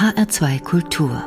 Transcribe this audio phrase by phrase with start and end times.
[0.00, 1.22] HR2 Kultur.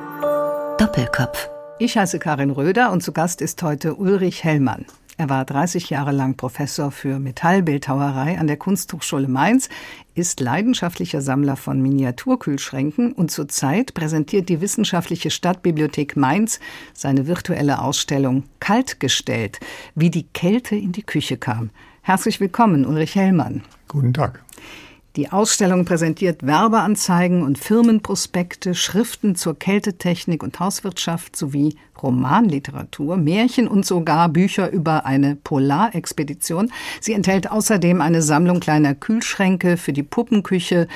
[0.79, 1.48] Doppelkopf.
[1.77, 4.88] Ich heiße Karin Röder und zu Gast ist heute Ulrich Hellmann.
[5.15, 9.70] Er war 30 Jahre lang Professor für Metallbildhauerei an der Kunsthochschule Mainz,
[10.15, 16.59] ist leidenschaftlicher Sammler von Miniaturkühlschränken und zurzeit präsentiert die Wissenschaftliche Stadtbibliothek Mainz
[16.95, 19.59] seine virtuelle Ausstellung Kaltgestellt,
[19.93, 21.69] wie die Kälte in die Küche kam.
[22.01, 23.61] Herzlich willkommen, Ulrich Hellmann.
[23.87, 24.43] Guten Tag.
[25.16, 33.85] Die Ausstellung präsentiert Werbeanzeigen und Firmenprospekte, Schriften zur Kältetechnik und Hauswirtschaft sowie Romanliteratur, Märchen und
[33.85, 36.71] sogar Bücher über eine Polarexpedition.
[36.99, 40.88] Sie enthält außerdem eine Sammlung kleiner Kühlschränke für die Puppenküche,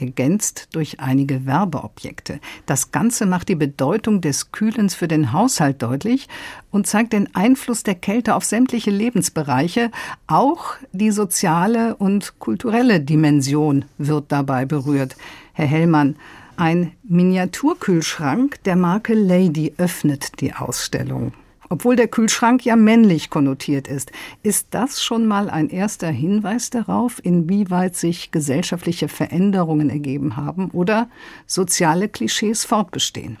[0.00, 2.40] ergänzt durch einige Werbeobjekte.
[2.66, 6.28] Das Ganze macht die Bedeutung des Kühlens für den Haushalt deutlich
[6.70, 9.90] und zeigt den Einfluss der Kälte auf sämtliche Lebensbereiche.
[10.26, 15.16] Auch die soziale und kulturelle Dimension wird dabei berührt.
[15.52, 16.16] Herr Hellmann,
[16.56, 21.32] ein Miniaturkühlschrank der Marke Lady öffnet die Ausstellung.
[21.68, 24.10] Obwohl der Kühlschrank ja männlich konnotiert ist,
[24.42, 31.08] ist das schon mal ein erster Hinweis darauf, inwieweit sich gesellschaftliche Veränderungen ergeben haben oder
[31.46, 33.38] soziale Klischees fortbestehen?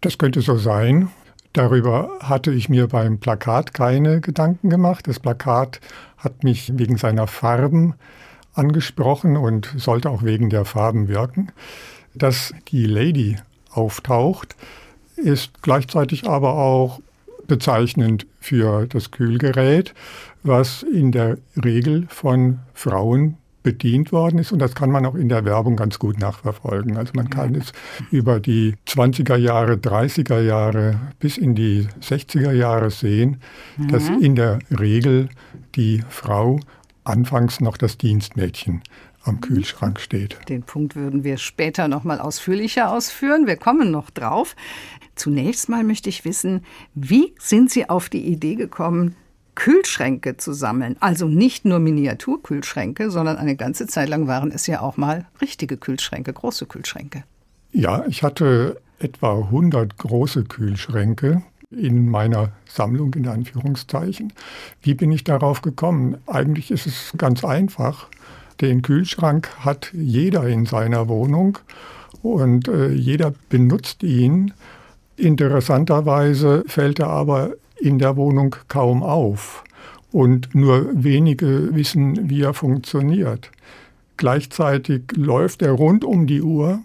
[0.00, 1.10] Das könnte so sein.
[1.52, 5.06] Darüber hatte ich mir beim Plakat keine Gedanken gemacht.
[5.06, 5.80] Das Plakat
[6.18, 7.94] hat mich wegen seiner Farben
[8.54, 11.52] angesprochen und sollte auch wegen der Farben wirken.
[12.14, 13.36] Dass die Lady
[13.70, 14.56] auftaucht,
[15.16, 17.00] ist gleichzeitig aber auch
[17.46, 19.94] bezeichnend für das Kühlgerät,
[20.42, 24.52] was in der Regel von Frauen bedient worden ist.
[24.52, 26.96] Und das kann man auch in der Werbung ganz gut nachverfolgen.
[26.96, 27.72] Also man kann es
[28.12, 33.40] über die 20er Jahre, 30er Jahre bis in die 60er Jahre sehen,
[33.76, 33.88] mhm.
[33.88, 35.28] dass in der Regel
[35.74, 36.60] die Frau
[37.04, 38.82] anfangs noch das Dienstmädchen
[39.24, 40.36] am Kühlschrank steht.
[40.50, 43.46] Den Punkt würden wir später noch mal ausführlicher ausführen.
[43.46, 44.54] Wir kommen noch drauf.
[45.14, 49.16] Zunächst mal möchte ich wissen, wie sind Sie auf die Idee gekommen,
[49.54, 50.96] Kühlschränke zu sammeln?
[51.00, 55.76] Also nicht nur Miniaturkühlschränke, sondern eine ganze Zeit lang waren es ja auch mal richtige
[55.76, 57.24] Kühlschränke, große Kühlschränke.
[57.72, 64.32] Ja, ich hatte etwa 100 große Kühlschränke in meiner Sammlung in Anführungszeichen.
[64.82, 66.18] Wie bin ich darauf gekommen?
[66.26, 68.08] Eigentlich ist es ganz einfach.
[68.60, 71.58] Den Kühlschrank hat jeder in seiner Wohnung
[72.22, 74.52] und äh, jeder benutzt ihn.
[75.16, 79.64] Interessanterweise fällt er aber in der Wohnung kaum auf
[80.10, 83.50] und nur wenige wissen, wie er funktioniert.
[84.16, 86.80] Gleichzeitig läuft er rund um die Uhr.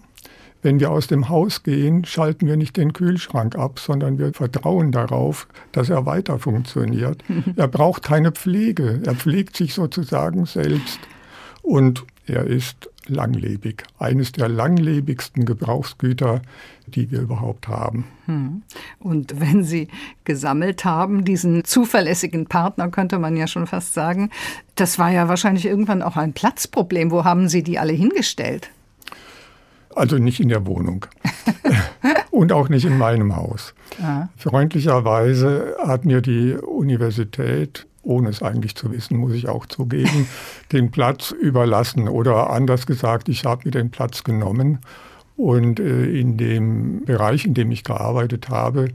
[0.62, 4.92] Wenn wir aus dem Haus gehen, schalten wir nicht den Kühlschrank ab, sondern wir vertrauen
[4.92, 7.22] darauf, dass er weiter funktioniert.
[7.56, 9.00] er braucht keine Pflege.
[9.04, 10.98] Er pflegt sich sozusagen selbst
[11.62, 13.84] und er ist langlebig.
[13.98, 16.42] Eines der langlebigsten Gebrauchsgüter,
[16.86, 18.06] die wir überhaupt haben.
[18.26, 18.62] Hm.
[18.98, 19.88] Und wenn Sie
[20.24, 24.30] gesammelt haben, diesen zuverlässigen Partner, könnte man ja schon fast sagen,
[24.74, 27.10] das war ja wahrscheinlich irgendwann auch ein Platzproblem.
[27.10, 28.70] Wo haben Sie die alle hingestellt?
[29.94, 31.06] Also nicht in der Wohnung
[32.30, 33.74] und auch nicht in meinem Haus.
[33.98, 34.28] Ja.
[34.36, 40.26] Freundlicherweise hat mir die Universität ohne es eigentlich zu wissen, muss ich auch zugeben,
[40.72, 44.78] den Platz überlassen oder anders gesagt, ich habe mir den Platz genommen
[45.36, 48.88] und äh, in dem Bereich, in dem ich gearbeitet habe,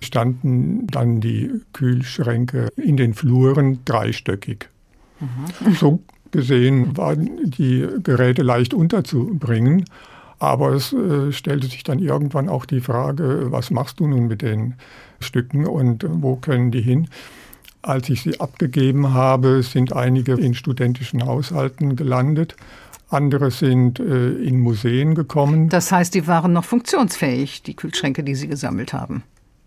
[0.00, 4.68] standen dann die Kühlschränke in den Fluren dreistöckig.
[5.20, 5.74] Mhm.
[5.74, 6.00] So
[6.30, 9.84] gesehen waren die Geräte leicht unterzubringen.
[10.38, 14.40] Aber es äh, stellte sich dann irgendwann auch die Frage, was machst du nun mit
[14.40, 14.74] den
[15.20, 17.08] Stücken und wo können die hin?
[17.82, 22.56] Als ich sie abgegeben habe, sind einige in studentischen Haushalten gelandet.
[23.08, 25.68] Andere sind äh, in Museen gekommen.
[25.68, 29.22] Das heißt, die waren noch funktionsfähig, die Kühlschränke, die Sie gesammelt haben?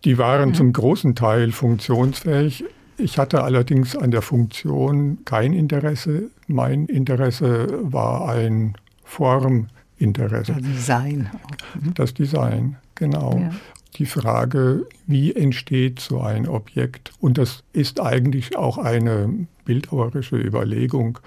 [0.06, 0.54] Die waren mhm.
[0.54, 2.64] zum großen Teil funktionsfähig.
[2.98, 6.30] Ich hatte allerdings an der Funktion kein Interesse.
[6.48, 10.54] Mein Interesse war ein Forminteresse.
[10.54, 11.30] Das Design.
[11.82, 11.94] Mhm.
[11.96, 13.40] Das Design, genau.
[13.40, 13.52] Ja
[13.94, 17.12] die Frage, wie entsteht so ein Objekt?
[17.20, 21.20] Und das ist eigentlich auch eine bildhauerische Überlegung.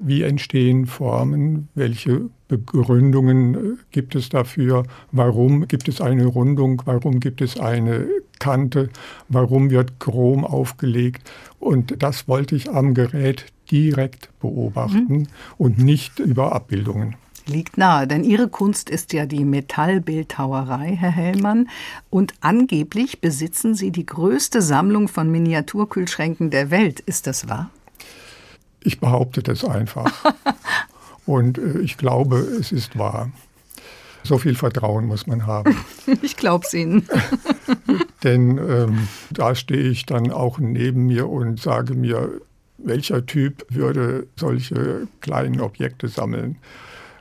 [0.00, 1.68] Wie entstehen Formen?
[1.74, 4.84] Welche Begründungen äh, gibt es dafür?
[5.10, 6.82] Warum gibt es eine Rundung?
[6.84, 8.06] Warum gibt es eine
[8.38, 8.90] Kante?
[9.28, 11.28] Warum wird Chrom aufgelegt?
[11.58, 15.26] Und das wollte ich am Gerät direkt beobachten mhm.
[15.58, 17.16] und nicht über Abbildungen.
[17.48, 21.70] Liegt nahe, denn Ihre Kunst ist ja die Metallbildhauerei, Herr Hellmann.
[22.10, 27.00] Und angeblich besitzen Sie die größte Sammlung von Miniaturkühlschränken der Welt.
[27.00, 27.70] Ist das wahr?
[28.84, 30.12] Ich behaupte das einfach.
[31.24, 33.30] Und äh, ich glaube, es ist wahr.
[34.24, 35.74] So viel Vertrauen muss man haben.
[36.22, 37.08] Ich glaube es Ihnen.
[38.24, 42.40] Denn ähm, da stehe ich dann auch neben mir und sage mir,
[42.76, 46.56] welcher Typ würde solche kleinen Objekte sammeln?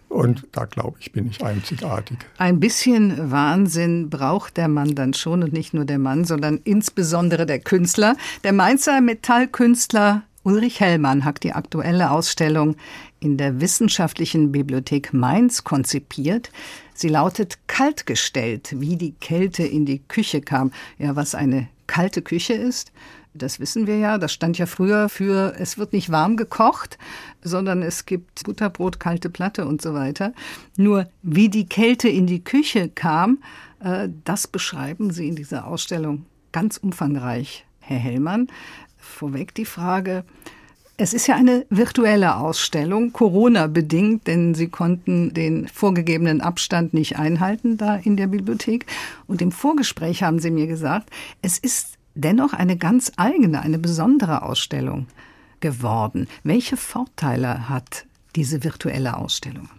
[0.09, 2.17] Und da glaube ich, bin ich einzigartig.
[2.37, 7.45] Ein bisschen Wahnsinn braucht der Mann dann schon und nicht nur der Mann, sondern insbesondere
[7.45, 8.15] der Künstler.
[8.43, 12.77] Der Mainzer Metallkünstler Ulrich Hellmann hat die aktuelle Ausstellung
[13.19, 16.51] in der Wissenschaftlichen Bibliothek Mainz konzipiert.
[16.93, 20.71] Sie lautet Kaltgestellt, wie die Kälte in die Küche kam.
[20.99, 22.93] Ja, was eine kalte Küche ist,
[23.37, 24.17] das wissen wir ja.
[24.17, 26.97] Das stand ja früher für, es wird nicht warm gekocht,
[27.41, 30.33] sondern es gibt Butterbrot, kalte Platte und so weiter.
[30.75, 33.39] Nur wie die Kälte in die Küche kam,
[33.79, 38.47] äh, das beschreiben Sie in dieser Ausstellung ganz umfangreich, Herr Hellmann
[39.07, 40.23] vorweg die Frage,
[40.99, 47.77] es ist ja eine virtuelle Ausstellung, Corona-bedingt, denn Sie konnten den vorgegebenen Abstand nicht einhalten
[47.77, 48.87] da in der Bibliothek.
[49.27, 51.11] Und im Vorgespräch haben Sie mir gesagt,
[51.43, 55.07] es ist dennoch eine ganz eigene, eine besondere Ausstellung
[55.59, 56.27] geworden.
[56.43, 58.05] Welche Vorteile hat
[58.35, 59.69] diese virtuelle Ausstellung?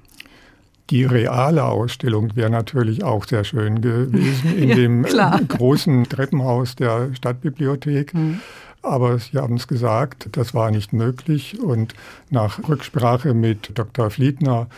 [0.90, 5.40] Die reale Ausstellung wäre natürlich auch sehr schön gewesen in ja, dem klar.
[5.46, 8.14] großen Treppenhaus der Stadtbibliothek.
[8.14, 8.41] Mhm.
[8.81, 11.61] Aber Sie haben es gesagt, das war nicht möglich.
[11.61, 11.94] Und
[12.31, 14.08] nach Rücksprache mit Dr.
[14.11, 14.69] Fliedner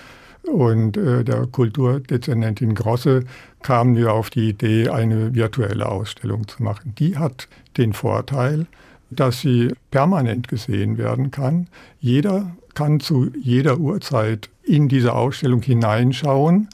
[0.43, 3.25] und äh, der Kulturdezernentin Grosse
[3.63, 6.95] kamen wir auf die Idee, eine virtuelle Ausstellung zu machen.
[6.99, 8.67] Die hat den Vorteil,
[9.11, 11.69] dass sie permanent gesehen werden kann.
[12.01, 16.69] Jeder kann zu jeder Uhrzeit in diese Ausstellung hineinschauen.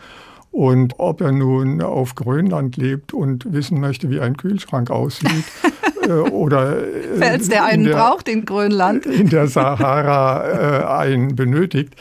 [0.52, 5.44] Und ob er nun auf Grönland lebt und wissen möchte, wie ein Kühlschrank aussieht,
[6.08, 11.36] äh, oder äh, falls der einen der, braucht in Grönland, in der Sahara äh, einen
[11.36, 11.94] benötigt.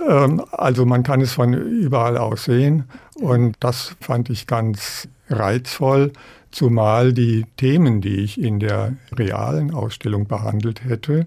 [0.00, 2.84] Ähm, also man kann es von überall aus sehen.
[3.14, 6.12] Und das fand ich ganz reizvoll,
[6.50, 11.26] zumal die Themen, die ich in der realen Ausstellung behandelt hätte,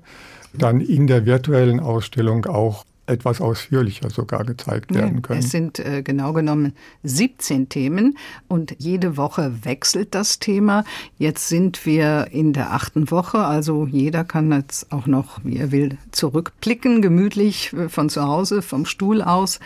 [0.54, 5.39] dann in der virtuellen Ausstellung auch etwas ausführlicher sogar gezeigt werden können.
[5.39, 6.73] Es sind äh, genau genommen
[7.03, 8.17] 17 Themen
[8.47, 10.83] und jede Woche wechselt das Thema.
[11.17, 15.71] Jetzt sind wir in der achten Woche, also jeder kann jetzt auch noch, wie er
[15.71, 19.59] will, zurückblicken, gemütlich äh, von zu Hause, vom Stuhl aus,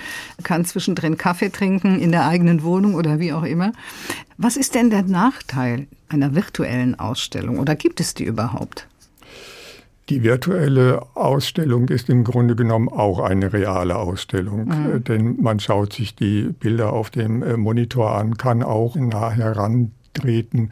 [0.44, 3.74] kann zwischendrin Kaffee trinken in der eigenen Wohnung oder wie auch immer.
[4.38, 8.88] Was ist denn der Nachteil einer virtuellen Ausstellung oder gibt es die überhaupt?
[10.10, 14.96] Die virtuelle Ausstellung ist im Grunde genommen auch eine reale Ausstellung, mhm.
[14.96, 19.32] Äh, denn man schaut sich die Bilder auf dem äh, Monitor an, kann auch nah
[19.32, 20.72] herantreten.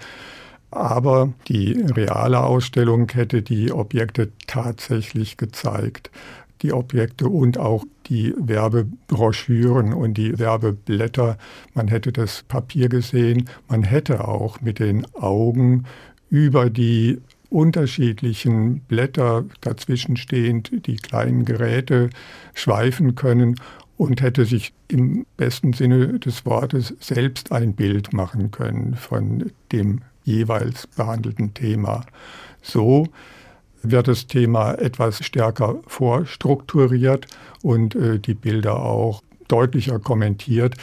[0.69, 6.11] Aber die reale Ausstellung hätte die Objekte tatsächlich gezeigt.
[6.61, 11.37] Die Objekte und auch die Werbebroschüren und die Werbeblätter.
[11.73, 13.49] Man hätte das Papier gesehen.
[13.67, 15.85] Man hätte auch mit den Augen
[16.29, 17.19] über die
[17.51, 22.09] unterschiedlichen Blätter dazwischen stehend die kleinen Geräte
[22.53, 23.59] schweifen können
[23.97, 30.01] und hätte sich im besten Sinne des Wortes selbst ein Bild machen können von dem
[30.23, 32.05] jeweils behandelten Thema.
[32.61, 33.09] So
[33.83, 37.27] wird das Thema etwas stärker vorstrukturiert
[37.63, 40.75] und äh, die Bilder auch deutlicher kommentiert,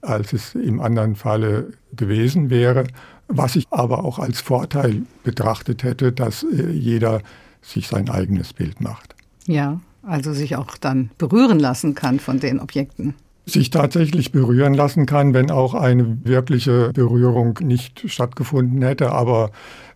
[0.00, 2.84] als es im anderen Falle gewesen wäre.
[3.28, 7.22] Was ich aber auch als Vorteil betrachtet hätte, dass äh, jeder
[7.62, 9.14] sich sein eigenes Bild macht.
[9.46, 13.14] Ja, also sich auch dann berühren lassen kann von den Objekten.
[13.44, 19.50] Sich tatsächlich berühren lassen kann, wenn auch eine wirkliche Berührung nicht stattgefunden hätte, aber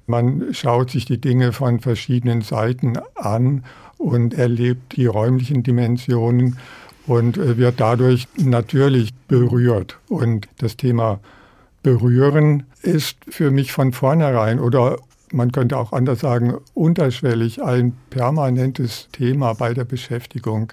[0.07, 3.65] man schaut sich die Dinge von verschiedenen Seiten an
[3.99, 6.59] und erlebt die räumlichen Dimensionen
[7.07, 9.99] und äh, wird dadurch natürlich berührt.
[10.09, 11.21] Und das Thema
[11.83, 14.99] Berühren ist für mich von vornherein oder
[15.33, 20.73] man könnte auch anders sagen, unterschwellig ein permanentes Thema bei der Beschäftigung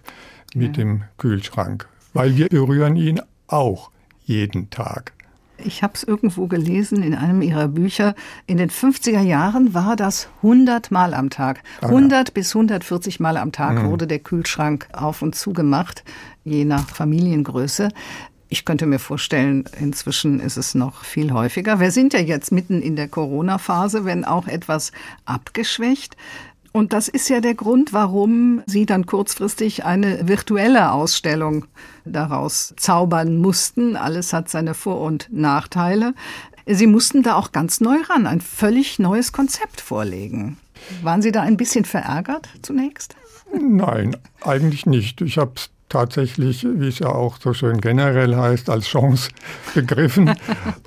[0.54, 0.84] mit ja.
[0.84, 3.92] dem Kühlschrank, weil wir berühren ihn auch
[4.26, 5.14] jeden Tag.
[5.64, 8.14] Ich habe es irgendwo gelesen in einem Ihrer Bücher.
[8.46, 11.64] In den 50er Jahren war das 100 Mal am Tag.
[11.82, 13.90] 100 ah, bis 140 Mal am Tag mhm.
[13.90, 16.04] wurde der Kühlschrank auf und zu gemacht,
[16.44, 17.90] je nach Familiengröße.
[18.50, 21.80] Ich könnte mir vorstellen, inzwischen ist es noch viel häufiger.
[21.80, 24.92] Wir sind ja jetzt mitten in der Corona-Phase, wenn auch etwas
[25.26, 26.16] abgeschwächt.
[26.72, 31.66] Und das ist ja der Grund, warum Sie dann kurzfristig eine virtuelle Ausstellung
[32.06, 33.96] daraus zaubern mussten.
[33.96, 36.14] Alles hat seine Vor- und Nachteile.
[36.66, 40.58] Sie mussten da auch ganz neu ran, ein völlig neues Konzept vorlegen.
[41.02, 43.16] Waren Sie da ein bisschen verärgert zunächst?
[43.54, 45.22] Nein, eigentlich nicht.
[45.22, 45.54] Ich habe
[45.90, 49.32] tatsächlich, wie es ja auch so schön generell heißt, als Chance
[49.74, 50.36] begriffen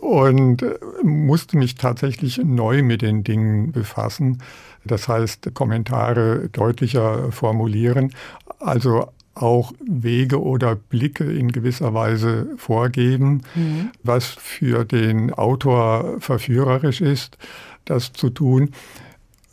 [0.00, 0.64] und
[1.02, 4.42] musste mich tatsächlich neu mit den Dingen befassen.
[4.85, 8.12] Das heißt, Kommentare deutlicher formulieren,
[8.59, 13.90] also auch Wege oder Blicke in gewisser Weise vorgeben, mhm.
[14.02, 17.38] was für den Autor verführerisch ist,
[17.85, 18.71] das zu tun.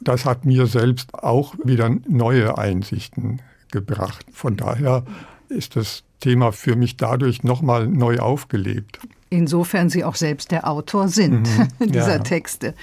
[0.01, 4.25] Das hat mir selbst auch wieder neue Einsichten gebracht.
[4.32, 5.04] Von daher
[5.50, 9.00] ist das Thema für mich dadurch nochmal neu aufgelebt.
[9.30, 12.20] Insofern Sie auch selbst der Autor sind mhm, dieser ja.
[12.20, 12.74] Texte.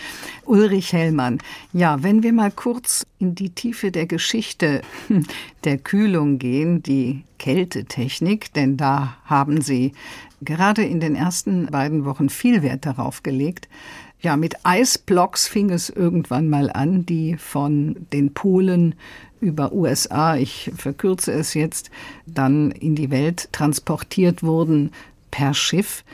[0.45, 1.39] Ulrich Hellmann,
[1.73, 4.83] ja, wenn wir mal kurz in die Tiefe der Geschichte
[5.65, 9.93] der Kühlung gehen, die Kältetechnik, denn da haben Sie
[10.43, 13.69] gerade in den ersten beiden Wochen viel Wert darauf gelegt.
[14.21, 18.95] Ja, mit Eisblocks fing es irgendwann mal an, die von den Polen
[19.45, 21.91] über USA, ich verkürze es jetzt,
[22.27, 24.91] dann in die Welt transportiert wurden
[25.31, 26.05] per Schiff.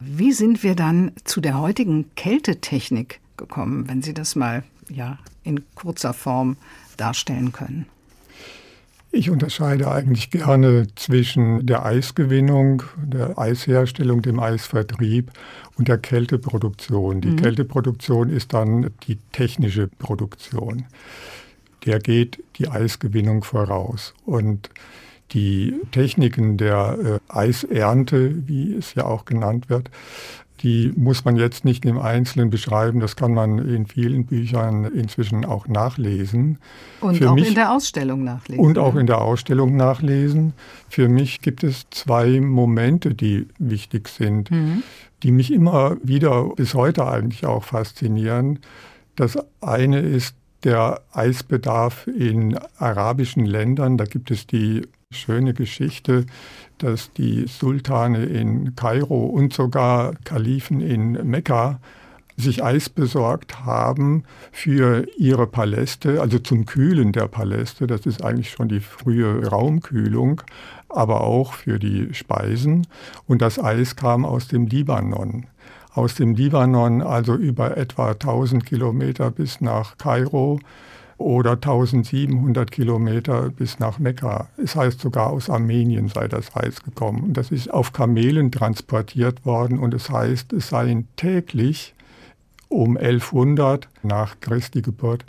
[0.00, 5.62] Wie sind wir dann zu der heutigen Kältetechnik gekommen, wenn Sie das mal ja, in
[5.74, 6.56] kurzer Form
[6.96, 7.86] darstellen können?
[9.10, 15.30] Ich unterscheide eigentlich gerne zwischen der Eisgewinnung, der Eisherstellung, dem Eisvertrieb
[15.76, 17.22] und der Kälteproduktion.
[17.22, 17.36] Die mhm.
[17.36, 20.84] Kälteproduktion ist dann die technische Produktion.
[21.88, 24.12] Der geht die Eisgewinnung voraus.
[24.26, 24.68] Und
[25.32, 26.98] die Techniken der
[27.30, 29.90] äh, Eisernte, wie es ja auch genannt wird,
[30.60, 35.46] die muss man jetzt nicht im Einzelnen beschreiben, das kann man in vielen Büchern inzwischen
[35.46, 36.58] auch nachlesen.
[37.00, 38.62] Und Für auch mich, in der Ausstellung nachlesen.
[38.62, 40.52] Und auch in der Ausstellung nachlesen.
[40.90, 44.82] Für mich gibt es zwei Momente, die wichtig sind, mhm.
[45.22, 48.58] die mich immer wieder bis heute eigentlich auch faszinieren.
[49.16, 50.34] Das eine ist
[50.64, 53.96] der Eisbedarf in arabischen Ländern.
[53.96, 56.26] Da gibt es die schöne Geschichte,
[56.78, 61.80] dass die Sultane in Kairo und sogar Kalifen in Mekka
[62.36, 64.22] sich Eis besorgt haben
[64.52, 67.88] für ihre Paläste, also zum Kühlen der Paläste.
[67.88, 70.42] Das ist eigentlich schon die frühe Raumkühlung,
[70.88, 72.86] aber auch für die Speisen.
[73.26, 75.46] Und das Eis kam aus dem Libanon.
[75.98, 80.60] Aus dem Libanon also über etwa 1000 Kilometer bis nach Kairo
[81.16, 84.48] oder 1700 Kilometer bis nach Mekka.
[84.62, 87.24] Es heißt sogar aus Armenien sei das Reis gekommen.
[87.24, 91.96] Und das ist auf Kamelen transportiert worden und es heißt, es seien täglich
[92.68, 95.24] um 1100 nach Christi Geburt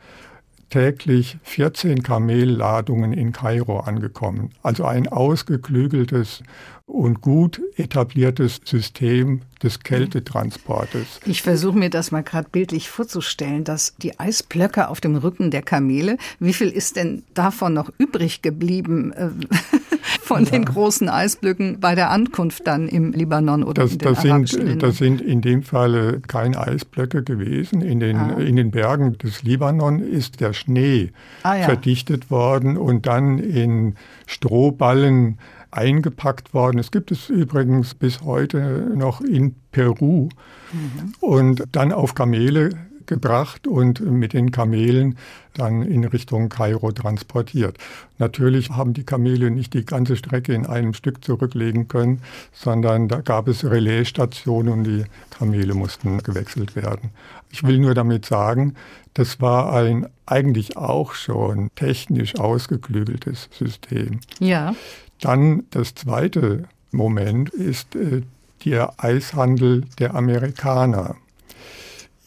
[0.69, 4.51] täglich 14 Kamelladungen in Kairo angekommen.
[4.61, 6.43] Also ein ausgeklügeltes
[6.89, 11.19] und gut etabliertes System des Kältetransportes.
[11.25, 15.61] Ich versuche mir das mal gerade bildlich vorzustellen, dass die Eisblöcke auf dem Rücken der
[15.61, 19.29] Kamele, wie viel ist denn davon noch übrig geblieben äh,
[20.21, 20.51] von ja.
[20.51, 24.83] den großen Eisblöcken bei der Ankunft dann im Libanon oder das, in den das sind,
[24.83, 27.81] Das sind in dem Falle keine Eisblöcke gewesen.
[27.81, 28.37] In den, ah.
[28.37, 31.11] in den Bergen des Libanon ist der Schnee
[31.43, 31.65] ah, ja.
[31.65, 35.37] verdichtet worden und dann in Strohballen
[35.71, 36.79] eingepackt worden.
[36.79, 40.29] Es gibt es übrigens bis heute noch in Peru
[40.71, 41.13] mhm.
[41.19, 42.71] und dann auf Kamele
[43.09, 45.17] gebracht und mit den Kamelen
[45.55, 47.77] dann in Richtung Kairo transportiert.
[48.19, 52.21] Natürlich haben die Kamele nicht die ganze Strecke in einem Stück zurücklegen können,
[52.53, 57.09] sondern da gab es Relaisstationen und die Kamele mussten gewechselt werden.
[57.49, 58.75] Ich will nur damit sagen,
[59.15, 64.19] das war ein eigentlich auch schon technisch ausgeklügeltes System.
[64.39, 64.75] Ja.
[65.21, 68.21] Dann das zweite Moment ist äh,
[68.65, 71.15] der Eishandel der Amerikaner.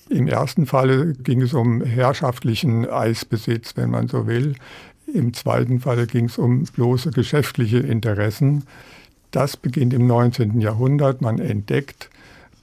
[0.08, 4.56] Im ersten Falle ging es um herrschaftlichen Eisbesitz, wenn man so will.
[5.12, 8.64] Im zweiten Falle ging es um bloße geschäftliche Interessen.
[9.30, 10.61] Das beginnt im 19.
[10.61, 11.22] Jahrhundert.
[11.22, 12.11] Man entdeckt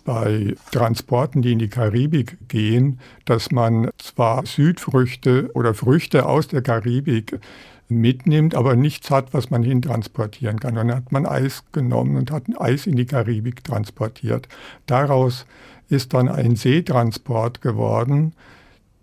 [0.05, 6.61] bei Transporten, die in die Karibik gehen, dass man zwar Südfrüchte oder Früchte aus der
[6.61, 7.39] Karibik
[7.89, 10.75] mitnimmt, aber nichts hat, was man hintransportieren kann.
[10.75, 14.47] dann hat man Eis genommen und hat Eis in die Karibik transportiert.
[14.85, 15.45] Daraus
[15.89, 18.33] ist dann ein Seetransport geworden,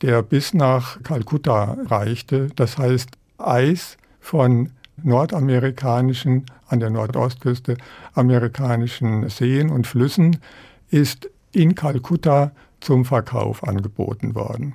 [0.02, 2.49] der bis nach Kalkutta reichte.
[2.55, 4.71] Das heißt, Eis von
[5.02, 7.76] nordamerikanischen, an der Nordostküste
[8.14, 10.38] amerikanischen Seen und Flüssen
[10.90, 14.75] ist in Kalkutta zum Verkauf angeboten worden.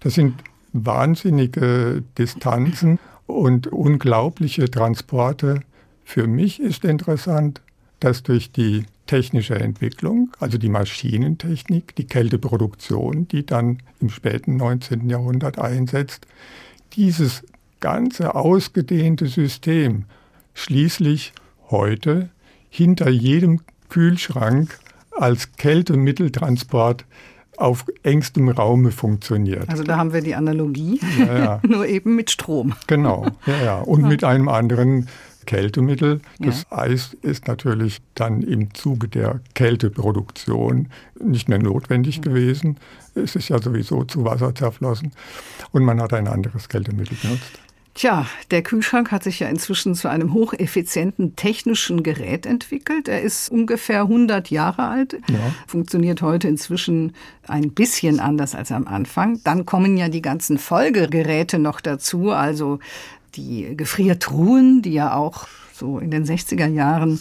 [0.00, 0.34] Das sind
[0.72, 5.62] wahnsinnige Distanzen und unglaubliche Transporte.
[6.04, 7.62] Für mich ist interessant,
[8.00, 15.08] dass durch die technische Entwicklung, also die Maschinentechnik, die Kälteproduktion, die dann im späten 19.
[15.08, 16.26] Jahrhundert einsetzt,
[16.94, 17.44] dieses
[17.80, 20.04] ganze ausgedehnte System
[20.54, 21.32] schließlich
[21.70, 22.30] heute
[22.70, 24.78] hinter jedem Kühlschrank
[25.10, 27.04] als Kältemitteltransport
[27.56, 29.68] auf engstem Raume funktioniert.
[29.68, 31.60] Also da haben wir die Analogie, ja, ja.
[31.66, 32.74] nur eben mit Strom.
[32.86, 33.78] Genau, ja, ja.
[33.80, 35.08] Und mit einem anderen
[35.46, 36.20] Kältemittel.
[36.38, 36.78] Das ja.
[36.78, 40.88] Eis ist natürlich dann im Zuge der Kälteproduktion
[41.20, 42.22] nicht mehr notwendig mhm.
[42.22, 42.76] gewesen.
[43.14, 45.12] Es ist ja sowieso zu Wasser zerflossen
[45.72, 47.60] und man hat ein anderes Kältemittel benutzt.
[47.94, 53.06] Tja, der Kühlschrank hat sich ja inzwischen zu einem hocheffizienten technischen Gerät entwickelt.
[53.06, 55.54] Er ist ungefähr 100 Jahre alt, ja.
[55.66, 57.12] funktioniert heute inzwischen
[57.46, 59.40] ein bisschen anders als am Anfang.
[59.44, 62.78] Dann kommen ja die ganzen Folgegeräte noch dazu, also
[63.34, 67.20] die Gefriertruhen, die ja auch so in den 60er Jahren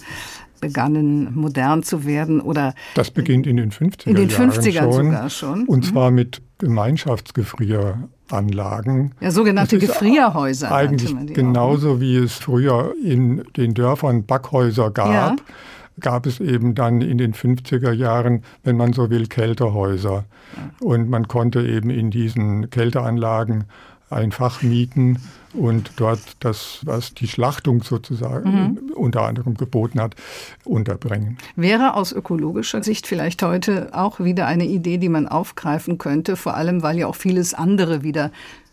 [0.61, 5.05] begannen modern zu werden oder das beginnt in den 50er in den 50ern Jahren schon,
[5.05, 9.11] sogar schon und zwar mit Gemeinschaftsgefrier Anlagen.
[9.19, 10.71] Ja, sogenannte Gefrierhäuser.
[10.71, 11.99] Eigentlich genauso auch.
[11.99, 15.11] wie es früher in den Dörfern Backhäuser gab.
[15.11, 15.35] Ja.
[15.99, 20.25] gab es eben dann in den 50er Jahren, wenn man so will, Kältehäuser.
[20.55, 20.85] Ja.
[20.85, 23.65] Und man konnte eben in diesen Kälteanlagen
[24.11, 25.17] ein Fach mieten
[25.53, 28.79] und dort das, was die Schlachtung sozusagen mhm.
[28.95, 30.15] unter anderem geboten hat,
[30.63, 31.37] unterbringen.
[31.55, 36.55] Wäre aus ökologischer Sicht vielleicht heute auch wieder eine Idee, die man aufgreifen könnte, vor
[36.55, 38.31] allem weil ja auch vieles andere wieder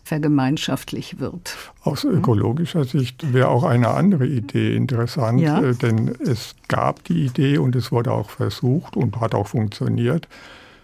[0.09, 1.55] vergemeinschaftlich wird.
[1.83, 5.61] Aus ökologischer Sicht wäre auch eine andere Idee interessant, ja.
[5.61, 10.27] Äh, denn es gab die Idee und es wurde auch versucht und hat auch funktioniert,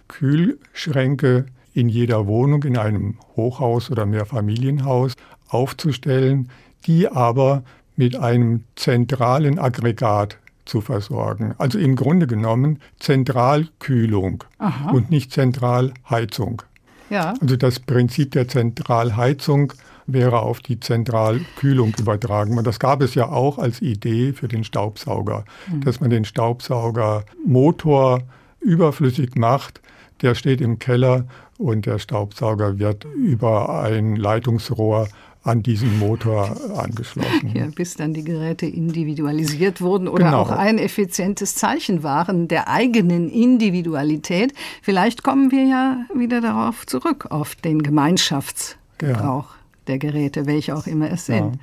[0.07, 1.45] Kühlschränke
[1.75, 5.13] in jeder Wohnung, in einem Hochhaus oder Mehrfamilienhaus
[5.49, 6.49] aufzustellen,
[6.87, 7.63] die aber
[7.95, 11.53] mit einem zentralen Aggregat zu versorgen.
[11.57, 14.91] Also im Grunde genommen Zentralkühlung Aha.
[14.91, 16.63] und nicht Zentralheizung.
[17.09, 17.33] Ja.
[17.39, 19.73] Also das Prinzip der Zentralheizung
[20.07, 22.57] wäre auf die Zentralkühlung übertragen.
[22.57, 25.81] Und das gab es ja auch als Idee für den Staubsauger, mhm.
[25.81, 28.21] dass man den Staubsaugermotor
[28.59, 29.81] überflüssig macht.
[30.21, 31.25] Der steht im Keller
[31.57, 35.07] und der Staubsauger wird über ein Leitungsrohr
[35.43, 37.51] an diesen Motor angeschlossen.
[37.53, 40.41] Ja, bis dann die Geräte individualisiert wurden oder genau.
[40.41, 44.53] auch ein effizientes Zeichen waren der eigenen Individualität.
[44.81, 49.59] Vielleicht kommen wir ja wieder darauf zurück, auf den Gemeinschaftsgebrauch ja.
[49.87, 51.55] der Geräte, welche auch immer es sind.
[51.55, 51.59] Ja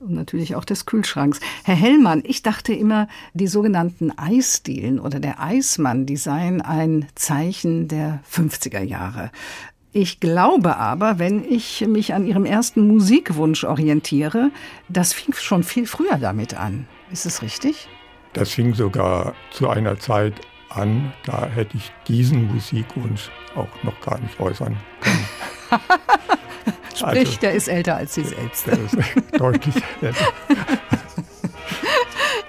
[0.00, 1.40] und natürlich auch des Kühlschranks.
[1.64, 7.86] Herr Hellmann, ich dachte immer, die sogenannten Eisdielen oder der Eismann, die seien ein Zeichen
[7.88, 9.30] der 50er Jahre.
[9.92, 14.50] Ich glaube aber, wenn ich mich an Ihrem ersten Musikwunsch orientiere,
[14.88, 16.86] das fing schon viel früher damit an.
[17.10, 17.88] Ist es richtig?
[18.32, 20.34] Das fing sogar zu einer Zeit
[20.68, 25.80] an, da hätte ich diesen Musikwunsch auch noch gar nicht äußern können.
[27.00, 28.66] Sprich, also, der ist älter als Sie selbst.
[28.66, 28.96] Der ist
[29.32, 30.26] deutlich älter.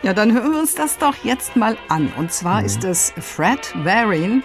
[0.04, 2.12] Ja, dann hören wir uns das doch jetzt mal an.
[2.18, 2.66] Und zwar mhm.
[2.66, 4.42] ist es Fred Waring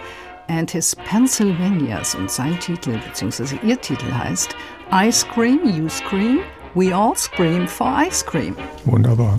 [0.49, 3.57] and His Pennsylvanias und sein Titel bzw.
[3.63, 4.55] ihr Titel heißt
[4.91, 6.41] Ice Cream, You Scream,
[6.75, 8.55] We All Scream for Ice Cream.
[8.85, 9.35] Wunderbar.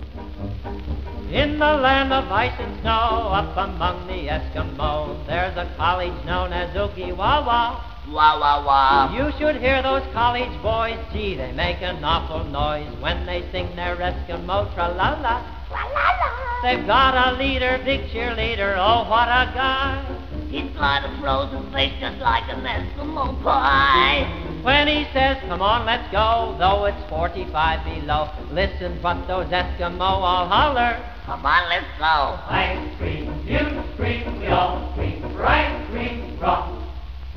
[1.30, 6.52] In the land of ice and snow, up among the Eskimos, there's a college known
[6.52, 7.76] as Ukiwawa.
[8.10, 9.12] Wah, wah, wah.
[9.14, 10.98] You should hear those college boys.
[11.12, 15.68] Gee, they make an awful noise when they sing their Eskimo tra-la-la.
[15.68, 16.62] Tra-la-la.
[16.62, 18.76] They've got a leader, big cheerleader.
[18.78, 20.00] Oh, what a guy.
[20.48, 24.24] He's got a frozen face just like an Eskimo pie.
[24.62, 30.00] When he says, come on, let's go, though it's 45 below, listen what those Eskimo
[30.00, 30.96] all holler.
[31.26, 32.40] Come on, let's go.
[32.48, 33.58] I scream, you
[33.92, 36.72] scream, we all scream, right, scream, rock,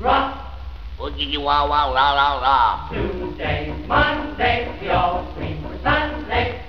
[0.00, 0.51] rock.
[1.02, 2.88] Oogie wah wah la la la.
[2.88, 6.62] Tuesday, Monday, we all scream for Sunday.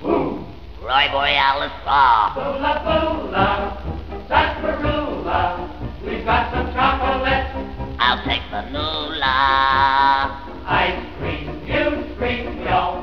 [0.00, 0.46] Woo!
[0.80, 2.32] Roy Borealis saw.
[2.32, 3.48] Boola boola,
[4.28, 5.68] sarsaparilla.
[6.06, 7.52] We've got some chocolate.
[8.00, 10.32] I'll take the noolah.
[10.64, 12.97] Ice cream, you scream, we all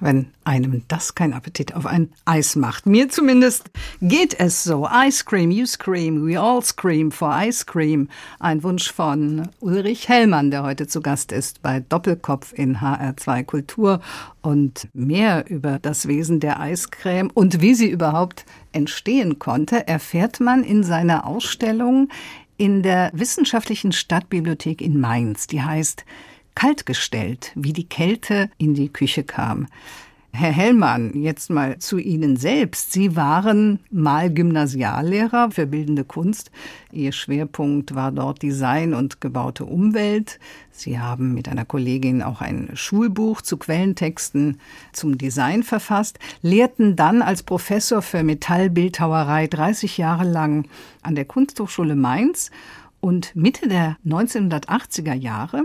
[0.00, 2.86] wenn einem das kein Appetit auf ein Eis macht.
[2.86, 4.88] Mir zumindest geht es so.
[4.90, 8.08] Ice cream, you scream, we all scream for ice cream.
[8.38, 14.00] Ein Wunsch von Ulrich Hellmann, der heute zu Gast ist bei Doppelkopf in HR2 Kultur.
[14.42, 20.64] Und mehr über das Wesen der Eiscreme und wie sie überhaupt entstehen konnte, erfährt man
[20.64, 22.08] in seiner Ausstellung
[22.56, 25.46] in der Wissenschaftlichen Stadtbibliothek in Mainz.
[25.46, 26.04] Die heißt
[26.60, 29.66] kaltgestellt, wie die Kälte in die Küche kam.
[30.30, 32.92] Herr Hellmann, jetzt mal zu Ihnen selbst.
[32.92, 36.50] Sie waren mal Gymnasiallehrer für bildende Kunst.
[36.92, 40.38] Ihr Schwerpunkt war dort Design und gebaute Umwelt.
[40.70, 44.60] Sie haben mit einer Kollegin auch ein Schulbuch zu Quellentexten
[44.92, 50.68] zum Design verfasst, lehrten dann als Professor für Metallbildhauerei 30 Jahre lang
[51.00, 52.50] an der Kunsthochschule Mainz
[53.00, 55.64] und Mitte der 1980er Jahre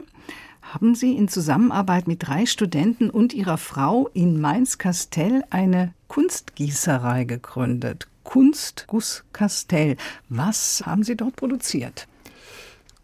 [0.74, 8.08] haben Sie in Zusammenarbeit mit drei Studenten und ihrer Frau in Mainz-Kastell eine Kunstgießerei gegründet.
[8.24, 9.98] Kunstguss Kastell.
[10.30, 12.08] Was haben Sie dort produziert?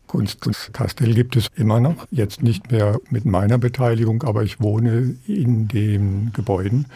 [0.07, 2.05] Kunstguss Kastell gibt es immer noch.
[2.11, 6.87] Jetzt nicht mehr mit meiner Beteiligung, aber ich wohne in den Gebäuden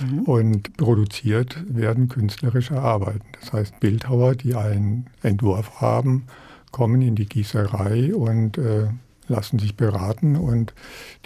[0.00, 0.20] mhm.
[0.20, 3.26] und produziert werden künstlerische Arbeiten.
[3.38, 6.24] Das heißt, Bildhauer, die einen Entwurf haben,
[6.70, 8.86] kommen in die Gießerei und äh,
[9.28, 10.74] lassen sich beraten und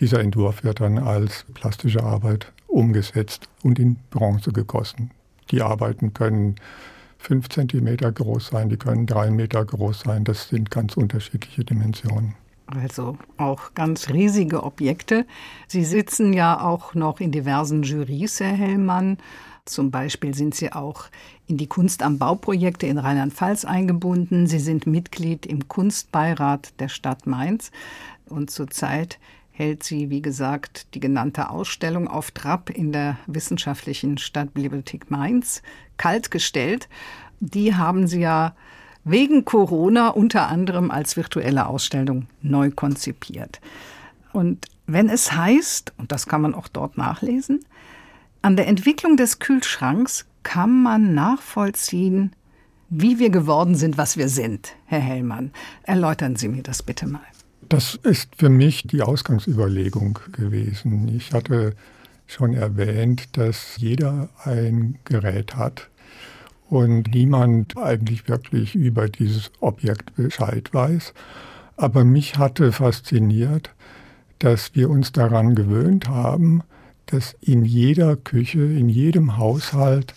[0.01, 5.11] dieser Entwurf wird dann als plastische Arbeit umgesetzt und in Bronze gegossen.
[5.51, 6.57] Die Arbeiten können
[7.19, 10.25] fünf Zentimeter groß sein, die können drei Meter groß sein.
[10.25, 12.35] Das sind ganz unterschiedliche Dimensionen.
[12.67, 15.27] Also auch ganz riesige Objekte.
[15.67, 19.17] Sie sitzen ja auch noch in diversen Jurys, Herr Hellmann.
[19.69, 21.05] Zum Beispiel sind Sie auch
[21.47, 24.47] in die Kunst am Bauprojekte in Rheinland-Pfalz eingebunden.
[24.47, 27.71] Sie sind Mitglied im Kunstbeirat der Stadt Mainz
[28.27, 29.19] und zurzeit
[29.51, 35.63] hält sie, wie gesagt, die genannte Ausstellung auf Trab in der Wissenschaftlichen Stadtbibliothek Mainz
[35.97, 36.89] kaltgestellt.
[37.41, 38.55] Die haben sie ja
[39.05, 43.61] wegen Corona unter anderem als virtuelle Ausstellung neu konzipiert.
[44.33, 47.61] Und wenn es heißt, und das kann man auch dort nachlesen,
[48.43, 52.33] an der Entwicklung des Kühlschranks kann man nachvollziehen,
[52.89, 55.51] wie wir geworden sind, was wir sind, Herr Hellmann.
[55.83, 57.21] Erläutern Sie mir das bitte mal.
[57.69, 61.09] Das ist für mich die Ausgangsüberlegung gewesen.
[61.09, 61.75] Ich hatte
[62.27, 65.91] schon erwähnt, dass jeder ein Gerät hat
[66.71, 71.13] und niemand eigentlich wirklich über dieses Objekt Bescheid weiß.
[71.77, 73.75] Aber mich hatte fasziniert,
[74.39, 76.63] dass wir uns daran gewöhnt haben,
[77.09, 80.15] dass in jeder Küche, in jedem Haushalt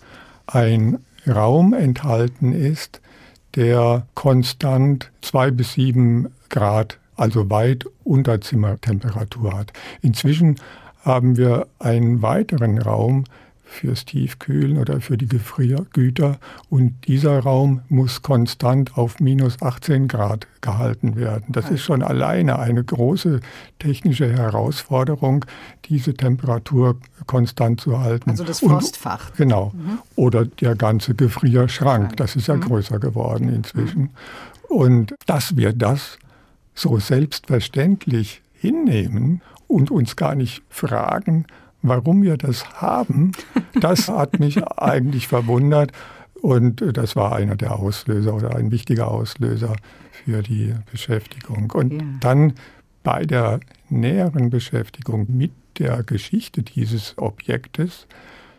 [0.47, 3.01] ein Raum enthalten ist,
[3.55, 9.73] der konstant zwei bis sieben Grad, also weit unter Zimmertemperatur hat.
[10.01, 10.55] Inzwischen
[11.03, 13.25] haben wir einen weiteren Raum,
[13.71, 16.37] fürs Tiefkühlen oder für die Gefriergüter.
[16.69, 21.45] Und dieser Raum muss konstant auf minus 18 Grad gehalten werden.
[21.49, 23.39] Das ist schon alleine eine große
[23.79, 25.45] technische Herausforderung,
[25.85, 28.29] diese Temperatur konstant zu halten.
[28.29, 29.29] Also das Frostfach.
[29.31, 29.71] Und, genau.
[29.73, 29.99] Mhm.
[30.15, 32.17] Oder der ganze Gefrierschrank.
[32.17, 32.61] Das ist ja mhm.
[32.61, 34.11] größer geworden inzwischen.
[34.67, 36.19] Und dass wir das
[36.75, 41.45] so selbstverständlich hinnehmen und uns gar nicht fragen,
[41.81, 43.31] Warum wir das haben,
[43.79, 45.91] das hat mich eigentlich verwundert.
[46.41, 49.75] Und das war einer der Auslöser oder ein wichtiger Auslöser
[50.11, 51.71] für die Beschäftigung.
[51.71, 52.07] Und ja.
[52.19, 52.53] dann
[53.03, 58.07] bei der näheren Beschäftigung mit der Geschichte dieses Objektes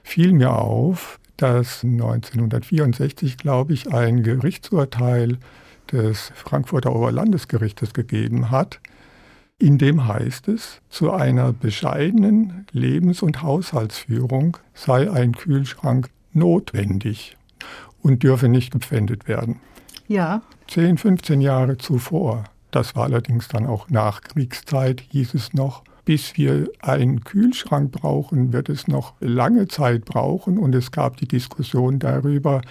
[0.03, 5.39] fiel mir auf, dass 1964, glaube ich, ein Gerichtsurteil
[5.91, 8.81] des Frankfurter Oberlandesgerichtes gegeben hat,
[9.63, 17.37] in dem heißt es, zu einer bescheidenen Lebens- und Haushaltsführung sei ein Kühlschrank notwendig
[18.03, 19.61] und dürfe nicht gepfändet werden.
[20.09, 20.43] Ja.
[20.67, 26.69] 10, 15 Jahre zuvor, das war allerdings dann auch Nachkriegszeit, hieß es noch, bis wir
[26.81, 30.59] einen Kühlschrank brauchen, wird es noch lange Zeit brauchen.
[30.59, 32.63] Und es gab die Diskussion darüber,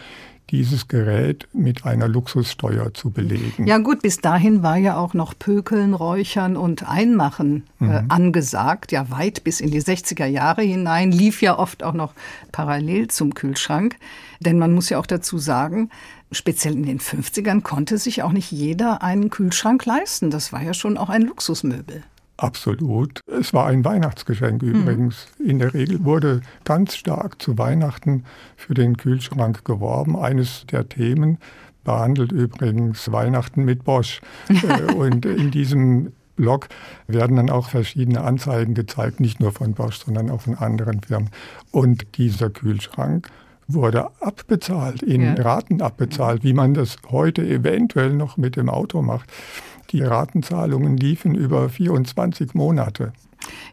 [0.52, 3.66] dieses Gerät mit einer Luxussteuer zu belegen.
[3.68, 8.06] Ja gut, bis dahin war ja auch noch Pökeln, Räuchern und Einmachen äh, mhm.
[8.10, 8.92] angesagt.
[8.92, 12.14] Ja, weit bis in die 60er Jahre hinein lief ja oft auch noch
[12.52, 13.96] parallel zum Kühlschrank.
[14.42, 15.90] Denn man muss ja auch dazu sagen,
[16.32, 20.32] speziell in den 50ern konnte sich auch nicht jeder einen Kühlschrank leisten.
[20.32, 22.04] Das war ja schon auch ein Luxusmöbel.
[22.41, 23.21] Absolut.
[23.27, 24.69] Es war ein Weihnachtsgeschenk hm.
[24.69, 25.27] übrigens.
[25.38, 25.49] Mhm.
[25.49, 28.23] In der Regel wurde ganz stark zu Weihnachten
[28.56, 30.17] für den Kühlschrank geworben.
[30.17, 31.38] Eines der Themen
[31.84, 34.21] behandelt übrigens Weihnachten mit Bosch.
[34.49, 36.69] Äh, und in diesem Blog
[37.08, 41.30] werden dann auch verschiedene Anzeigen gezeigt, nicht nur von Bosch, sondern auch von anderen Firmen.
[41.71, 43.30] Und dieser Kühlschrank
[43.67, 45.34] wurde abbezahlt, in ja.
[45.36, 49.32] Raten abbezahlt, wie man das heute eventuell noch mit dem Auto macht.
[49.91, 53.13] Die Ratenzahlungen liefen über 24 Monate.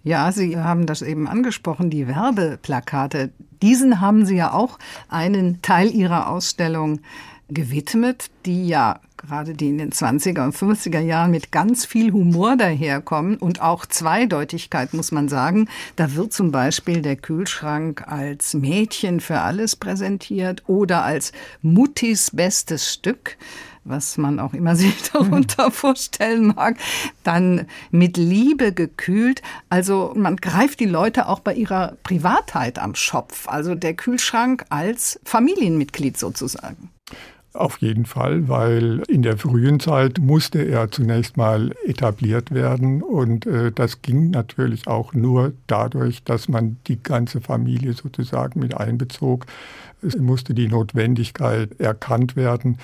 [0.02, 3.30] Ja, Sie haben das eben angesprochen, die Werbeplakate.
[3.62, 4.78] Diesen haben Sie ja auch
[5.08, 7.00] einen Teil Ihrer Ausstellung
[7.48, 12.56] gewidmet, die ja gerade die in den 20er und 50er Jahren mit ganz viel Humor
[12.56, 15.68] daherkommen und auch Zweideutigkeit, muss man sagen.
[15.96, 22.92] Da wird zum Beispiel der Kühlschrank als Mädchen für alles präsentiert oder als Muttis bestes
[22.92, 23.36] Stück
[23.84, 26.76] was man auch immer sich darunter vorstellen mag,
[27.22, 29.42] dann mit Liebe gekühlt.
[29.68, 33.48] Also man greift die Leute auch bei ihrer Privatheit am Schopf.
[33.48, 36.90] Also der Kühlschrank als Familienmitglied sozusagen.
[37.54, 43.46] Auf jeden Fall, weil in der frühen Zeit musste er zunächst mal etabliert werden und
[43.46, 49.46] äh, das ging natürlich auch nur dadurch, dass man die ganze Familie sozusagen mit einbezog.
[50.02, 52.78] Es musste die Notwendigkeit erkannt werden,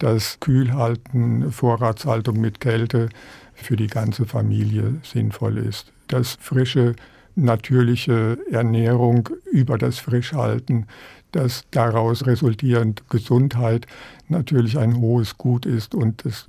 [0.00, 3.08] dass Kühlhalten, Vorratshaltung mit Kälte
[3.54, 5.92] für die ganze Familie sinnvoll ist.
[6.08, 6.96] Dass frische,
[7.36, 10.86] natürliche Ernährung über das Frischhalten
[11.32, 13.86] dass daraus resultierend Gesundheit
[14.28, 16.46] natürlich ein hohes Gut ist und es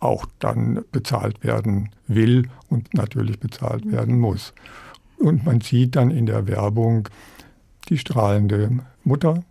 [0.00, 4.52] auch dann bezahlt werden will und natürlich bezahlt werden muss.
[5.18, 7.08] Und man sieht dann in der Werbung
[7.88, 8.70] die strahlende
[9.04, 9.42] Mutter,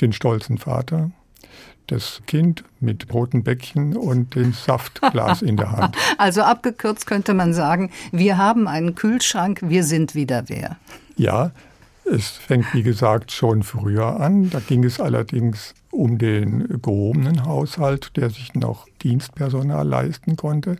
[0.00, 1.10] den stolzen Vater,
[1.90, 5.96] das Kind mit roten Bäckchen und dem Saftglas in der Hand.
[6.18, 10.76] Also abgekürzt könnte man sagen, wir haben einen Kühlschrank, wir sind wieder wer.
[11.16, 11.52] Ja,
[12.04, 14.50] es fängt, wie gesagt, schon früher an.
[14.50, 20.76] Da ging es allerdings um den gehobenen Haushalt, der sich noch Dienstpersonal leisten konnte.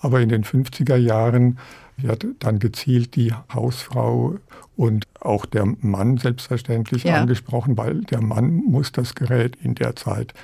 [0.00, 1.58] Aber in den 50er Jahren
[1.96, 4.36] wird dann gezielt die Hausfrau
[4.76, 7.20] und auch der Mann selbstverständlich ja.
[7.20, 10.34] angesprochen, weil der Mann muss das Gerät in der Zeit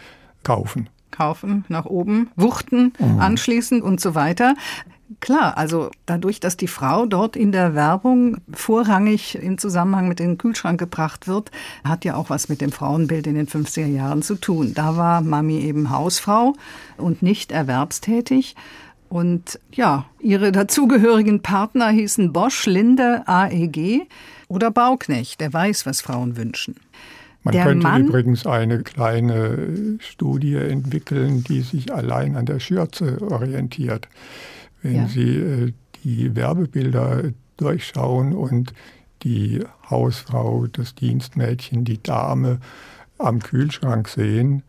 [0.44, 3.18] kaufen kaufen, nach oben, wuchten, mhm.
[3.18, 4.54] anschließen und so weiter.
[5.20, 10.36] Klar, also dadurch, dass die Frau dort in der Werbung vorrangig im Zusammenhang mit dem
[10.36, 11.50] Kühlschrank gebracht wird,
[11.82, 14.74] hat ja auch was mit dem Frauenbild in den 50er Jahren zu tun.
[14.74, 16.54] Da war Mami eben Hausfrau
[16.98, 18.54] und nicht erwerbstätig.
[19.08, 24.06] Und ja, ihre dazugehörigen Partner hießen Bosch, Linde, AEG
[24.48, 26.76] oder Bauknecht, der weiß, was Frauen wünschen.
[27.42, 33.18] Man der könnte Mann, übrigens eine kleine Studie entwickeln, die sich allein an der Schürze
[33.22, 34.08] orientiert.
[34.82, 35.08] Wenn ja.
[35.08, 35.72] Sie äh,
[36.04, 38.74] die Werbebilder durchschauen und
[39.22, 42.60] die Hausfrau, das Dienstmädchen, die Dame
[43.18, 44.62] am Kühlschrank sehen,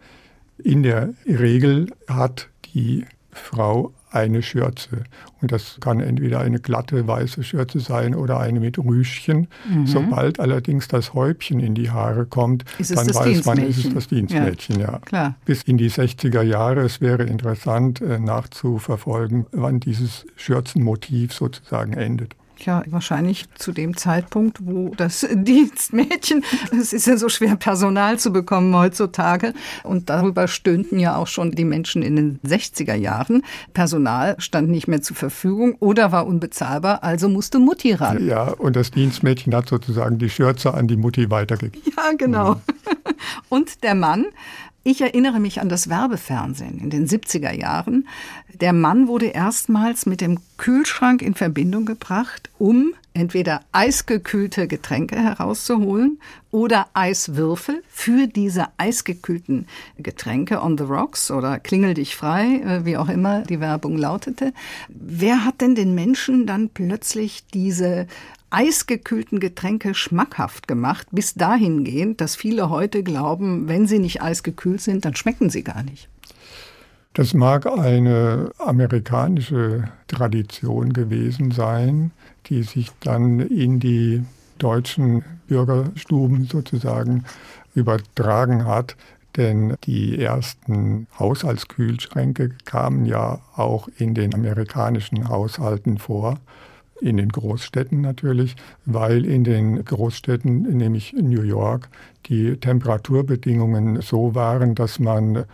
[0.57, 5.03] in der Regel hat die Frau eine Schürze.
[5.41, 9.47] Und das kann entweder eine glatte weiße Schürze sein oder eine mit Rüschchen.
[9.69, 9.87] Mhm.
[9.87, 14.79] Sobald allerdings das Häubchen in die Haare kommt, dann weiß man, ist es das Dienstmädchen.
[14.79, 14.99] Ja.
[15.11, 15.35] ja.
[15.45, 16.81] Bis in die 60er Jahre.
[16.81, 24.59] Es wäre interessant äh, nachzuverfolgen, wann dieses Schürzenmotiv sozusagen endet ja wahrscheinlich zu dem Zeitpunkt,
[24.65, 30.99] wo das Dienstmädchen, es ist ja so schwer Personal zu bekommen heutzutage und darüber stöhnten
[30.99, 33.43] ja auch schon die Menschen in den 60er Jahren.
[33.73, 38.25] Personal stand nicht mehr zur Verfügung oder war unbezahlbar, also musste Mutti ran.
[38.25, 41.93] Ja, und das Dienstmädchen hat sozusagen die Schürze an die Mutti weitergegeben.
[41.95, 42.55] Ja, genau.
[42.55, 42.59] Mhm.
[43.49, 44.25] Und der Mann
[44.83, 48.07] ich erinnere mich an das Werbefernsehen in den 70er Jahren.
[48.59, 56.19] Der Mann wurde erstmals mit dem Kühlschrank in Verbindung gebracht, um entweder eisgekühlte Getränke herauszuholen
[56.51, 62.97] oder Eiswürfel für diese eisgekühlten Getränke on the rocks oder klingel dich frei, äh, wie
[62.97, 64.53] auch immer die Werbung lautete.
[64.87, 68.07] Wer hat denn den Menschen dann plötzlich diese
[68.51, 75.05] eisgekühlten Getränke schmackhaft gemacht, bis dahingehend, dass viele heute glauben, wenn sie nicht eisgekühlt sind,
[75.05, 76.09] dann schmecken sie gar nicht.
[77.13, 82.11] Das mag eine amerikanische Tradition gewesen sein,
[82.47, 84.23] die sich dann in die
[84.59, 87.25] deutschen Bürgerstuben sozusagen
[87.73, 88.95] übertragen hat.
[89.37, 96.39] Denn die ersten Haushaltskühlschränke kamen ja auch in den amerikanischen Haushalten vor
[97.01, 101.89] in den Großstädten natürlich, weil in den Großstädten, nämlich New York,
[102.27, 105.45] die Temperaturbedingungen so waren, dass man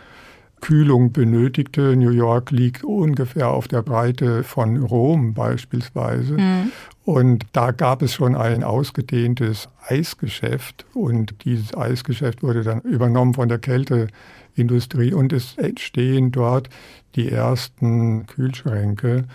[0.61, 1.95] Kühlung benötigte.
[1.95, 6.33] New York liegt ungefähr auf der Breite von Rom beispielsweise.
[6.33, 6.71] Mhm.
[7.03, 13.47] Und da gab es schon ein ausgedehntes Eisgeschäft und dieses Eisgeschäft wurde dann übernommen von
[13.47, 16.69] der Kälteindustrie und es entstehen dort
[17.15, 19.25] die ersten Kühlschränke.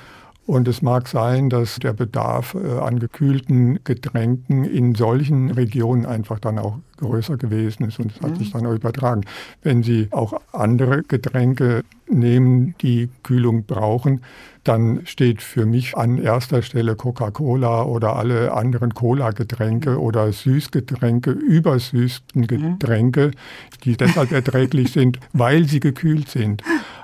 [0.46, 6.40] Und es mag sein, dass der Bedarf äh, an gekühlten Getränken in solchen Regionen einfach
[6.40, 8.36] dann auch größer gewesen ist und es hat mhm.
[8.36, 9.22] sich dann auch übertragen.
[9.62, 14.22] Wenn Sie auch andere Getränke nehmen, die Kühlung brauchen,
[14.64, 22.42] dann steht für mich an erster Stelle Coca-Cola oder alle anderen Cola-Getränke oder Süßgetränke, übersüßten
[22.42, 22.46] mhm.
[22.46, 23.30] Getränke,
[23.84, 26.62] die deshalb erträglich sind, weil sie gekühlt sind.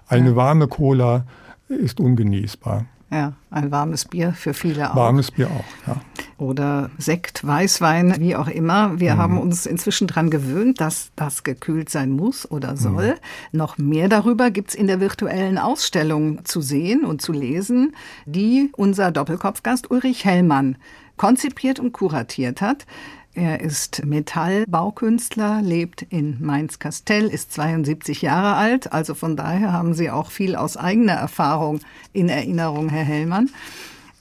[0.09, 1.27] Eine warme Cola
[1.69, 2.87] ist ungenießbar.
[3.11, 4.97] Ja, ein warmes Bier für viele auch.
[4.97, 6.01] Warmes Bier auch, ja.
[6.39, 8.99] Oder Sekt, Weißwein, wie auch immer.
[8.99, 9.19] Wir mhm.
[9.19, 13.13] haben uns inzwischen daran gewöhnt, dass das gekühlt sein muss oder soll.
[13.53, 13.59] Mhm.
[13.59, 17.95] Noch mehr darüber gibt's in der virtuellen Ausstellung zu sehen und zu lesen,
[18.27, 20.77] die unser Doppelkopfgast Ulrich Hellmann
[21.17, 22.87] konzipiert und kuratiert hat.
[23.37, 28.95] Er ist Metallbaukünstler, lebt in Mainz-Kastell, ist 72 Jahre alt.
[28.95, 31.81] Also von daher haben Sie auch viel aus eigener Erfahrung
[32.15, 33.51] in Erinnerung, Herr Hellmann.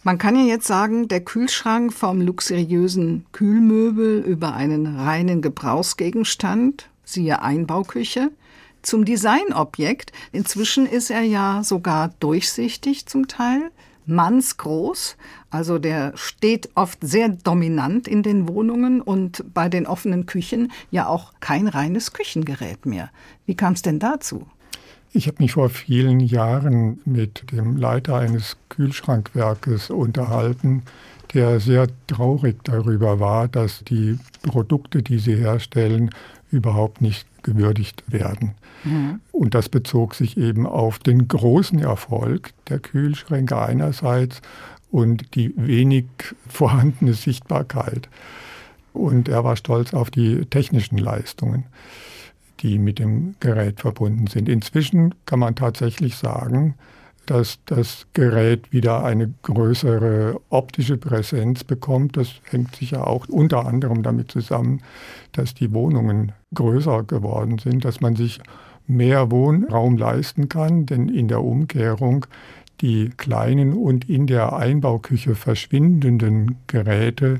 [0.03, 7.41] Man kann ja jetzt sagen, der Kühlschrank vom luxuriösen Kühlmöbel über einen reinen Gebrauchsgegenstand, siehe
[7.41, 8.31] Einbauküche,
[8.81, 10.11] zum Designobjekt.
[10.33, 13.71] Inzwischen ist er ja sogar durchsichtig zum Teil,
[14.07, 15.15] mannsgroß.
[15.55, 21.07] Also der steht oft sehr dominant in den Wohnungen und bei den offenen Küchen ja
[21.07, 23.09] auch kein reines Küchengerät mehr.
[23.45, 24.45] Wie kam es denn dazu?
[25.13, 30.83] Ich habe mich vor vielen Jahren mit dem Leiter eines Kühlschrankwerkes unterhalten,
[31.33, 36.09] der sehr traurig darüber war, dass die Produkte, die sie herstellen,
[36.51, 38.55] überhaupt nicht gewürdigt werden.
[38.83, 39.21] Mhm.
[39.31, 44.41] Und das bezog sich eben auf den großen Erfolg der Kühlschränke einerseits
[44.91, 46.05] und die wenig
[46.47, 48.09] vorhandene Sichtbarkeit.
[48.93, 51.65] Und er war stolz auf die technischen Leistungen,
[52.61, 54.47] die mit dem Gerät verbunden sind.
[54.47, 56.75] Inzwischen kann man tatsächlich sagen,
[57.25, 62.17] dass das Gerät wieder eine größere optische Präsenz bekommt.
[62.17, 64.81] Das hängt sicher auch unter anderem damit zusammen,
[65.31, 68.39] dass die Wohnungen größer geworden sind, dass man sich
[68.87, 72.27] mehr Wohnraum leisten kann, denn in der Umkehrung
[72.81, 77.39] die kleinen und in der Einbauküche verschwindenden Geräte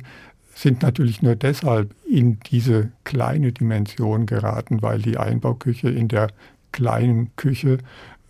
[0.55, 6.29] sind natürlich nur deshalb in diese kleine Dimension geraten, weil die Einbauküche in der
[6.71, 7.79] kleinen Küche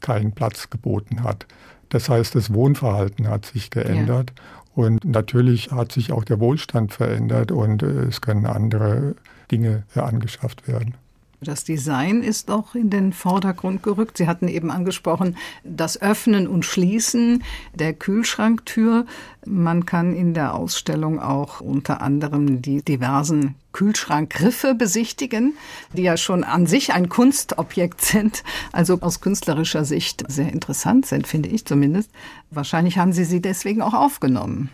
[0.01, 1.45] keinen Platz geboten hat.
[1.89, 4.83] Das heißt, das Wohnverhalten hat sich geändert ja.
[4.83, 9.15] und natürlich hat sich auch der Wohlstand verändert und äh, es können andere
[9.51, 10.95] Dinge angeschafft werden.
[11.41, 14.17] Das Design ist auch in den Vordergrund gerückt.
[14.17, 17.43] Sie hatten eben angesprochen, das Öffnen und Schließen
[17.73, 19.05] der Kühlschranktür.
[19.45, 25.53] Man kann in der Ausstellung auch unter anderem die diversen Kühlschrankgriffe besichtigen,
[25.93, 31.27] die ja schon an sich ein Kunstobjekt sind, also aus künstlerischer Sicht sehr interessant sind,
[31.27, 32.09] finde ich zumindest.
[32.49, 34.69] Wahrscheinlich haben Sie sie deswegen auch aufgenommen.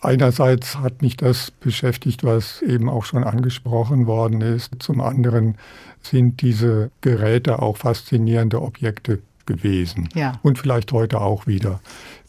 [0.00, 4.70] Einerseits hat mich das beschäftigt, was eben auch schon angesprochen worden ist.
[4.78, 5.56] Zum anderen
[6.02, 10.08] sind diese Geräte auch faszinierende Objekte gewesen.
[10.14, 10.38] Ja.
[10.42, 11.80] Und vielleicht heute auch wieder.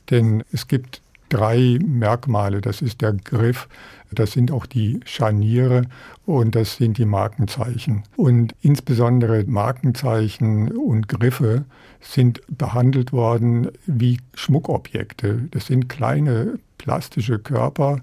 [0.10, 2.62] Denn es gibt drei Merkmale.
[2.62, 3.68] Das ist der Griff,
[4.12, 5.84] das sind auch die Scharniere
[6.26, 8.04] und das sind die Markenzeichen.
[8.15, 11.65] Und insbesondere Markenzeichen und Griffe
[12.02, 15.48] sind behandelt worden wie Schmuckobjekte.
[15.52, 18.02] Das sind kleine plastische Körper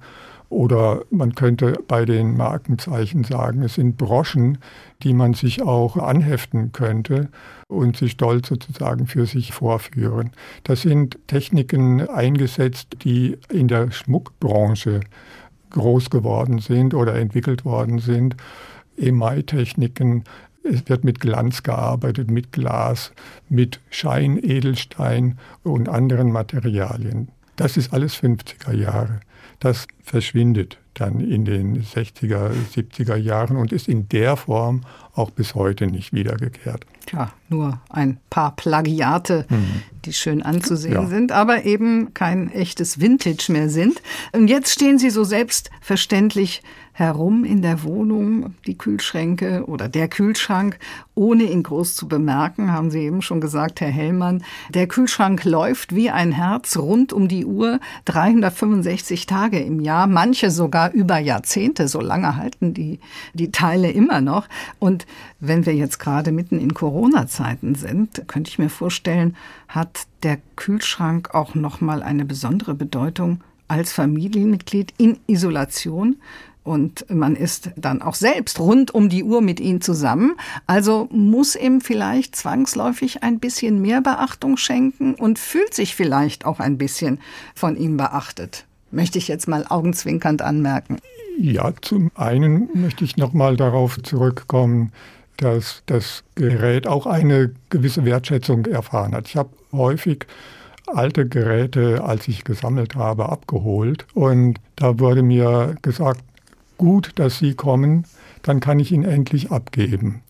[0.48, 4.58] oder man könnte bei den Markenzeichen sagen, es sind Broschen,
[5.02, 7.28] die man sich auch anheften könnte
[7.68, 10.30] und sie stolz sozusagen für sich vorführen.
[10.62, 15.00] Das sind Techniken eingesetzt, die in der Schmuckbranche
[15.70, 18.36] groß geworden sind oder entwickelt worden sind.
[18.96, 20.24] Emaille-Techniken,
[20.64, 23.12] es wird mit Glanz gearbeitet, mit Glas,
[23.48, 27.28] mit Scheinedelstein und anderen Materialien.
[27.56, 29.20] Das ist alles 50er Jahre.
[29.60, 34.82] Das verschwindet dann in den 60er, 70er Jahren und ist in der Form
[35.14, 36.86] auch bis heute nicht wiedergekehrt.
[37.06, 39.82] Tja, nur ein paar Plagiate, mhm.
[40.04, 41.06] die schön anzusehen ja.
[41.06, 44.02] sind, aber eben kein echtes Vintage mehr sind.
[44.32, 46.62] Und jetzt stehen sie so selbstverständlich
[46.96, 50.78] herum in der Wohnung, die Kühlschränke oder der Kühlschrank,
[51.14, 54.42] ohne ihn groß zu bemerken, haben Sie eben schon gesagt, Herr Hellmann.
[54.70, 60.50] Der Kühlschrank läuft wie ein Herz rund um die Uhr, 365 Tage im Jahr, manche
[60.50, 62.98] sogar über Jahrzehnte, so lange halten die,
[63.34, 64.48] die Teile immer noch.
[64.78, 65.06] Und
[65.38, 69.36] wenn wir jetzt gerade mitten in Corona-Zeiten sind, könnte ich mir vorstellen,
[69.68, 76.16] hat der Kühlschrank auch nochmal eine besondere Bedeutung als Familienmitglied in Isolation
[76.66, 80.36] und man ist dann auch selbst rund um die Uhr mit ihnen zusammen.
[80.66, 86.60] Also muss ihm vielleicht zwangsläufig ein bisschen mehr Beachtung schenken und fühlt sich vielleicht auch
[86.60, 87.20] ein bisschen
[87.54, 88.66] von ihm beachtet.
[88.90, 90.98] Möchte ich jetzt mal augenzwinkernd anmerken.
[91.38, 94.92] Ja, zum einen möchte ich noch mal darauf zurückkommen,
[95.36, 99.28] dass das Gerät auch eine gewisse Wertschätzung erfahren hat.
[99.28, 100.26] Ich habe häufig
[100.86, 104.06] alte Geräte, als ich gesammelt habe, abgeholt.
[104.14, 106.22] Und da wurde mir gesagt,
[106.76, 108.04] gut, dass Sie kommen,
[108.42, 110.22] dann kann ich ihn endlich abgeben.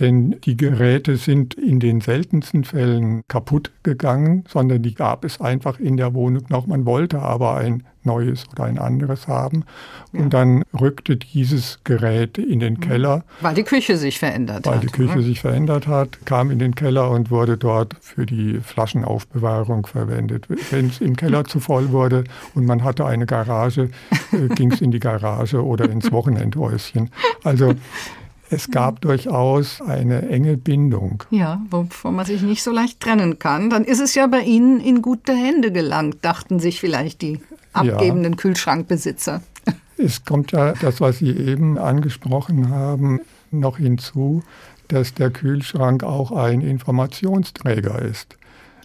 [0.00, 5.78] Denn die Geräte sind in den seltensten Fällen kaputt gegangen, sondern die gab es einfach
[5.78, 6.66] in der Wohnung noch.
[6.66, 9.64] Man wollte aber ein neues oder ein anderes haben.
[10.12, 10.28] Und ja.
[10.28, 12.80] dann rückte dieses Gerät in den mhm.
[12.80, 13.24] Keller.
[13.40, 14.82] Weil die Küche sich verändert weil hat.
[14.82, 15.22] Weil die Küche oder?
[15.22, 20.46] sich verändert hat, kam in den Keller und wurde dort für die Flaschenaufbewahrung verwendet.
[20.70, 22.24] Wenn es im Keller zu voll wurde
[22.54, 23.90] und man hatte eine Garage,
[24.32, 27.10] äh, ging es in die Garage oder ins Wochenendhäuschen.
[27.42, 27.74] Also
[28.50, 31.22] es gab durchaus eine enge Bindung.
[31.30, 33.70] Ja, wovon man sich nicht so leicht trennen kann.
[33.70, 37.40] Dann ist es ja bei Ihnen in gute Hände gelangt, dachten sich vielleicht die
[37.72, 38.38] abgebenden ja.
[38.38, 39.42] Kühlschrankbesitzer.
[39.98, 43.20] Es kommt ja das, was Sie eben angesprochen haben,
[43.50, 44.42] noch hinzu,
[44.88, 48.36] dass der Kühlschrank auch ein Informationsträger ist.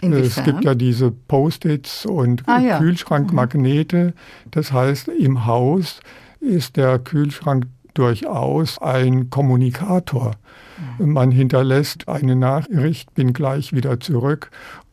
[0.01, 0.25] Inwiefern?
[0.25, 2.79] Es gibt ja diese Post-its und ah, ja.
[2.79, 4.13] Kühlschrankmagnete.
[4.49, 5.99] Das heißt, im Haus
[6.39, 10.31] ist der Kühlschrank durchaus ein Kommunikator.
[10.97, 14.49] Man hinterlässt eine Nachricht, bin gleich wieder zurück,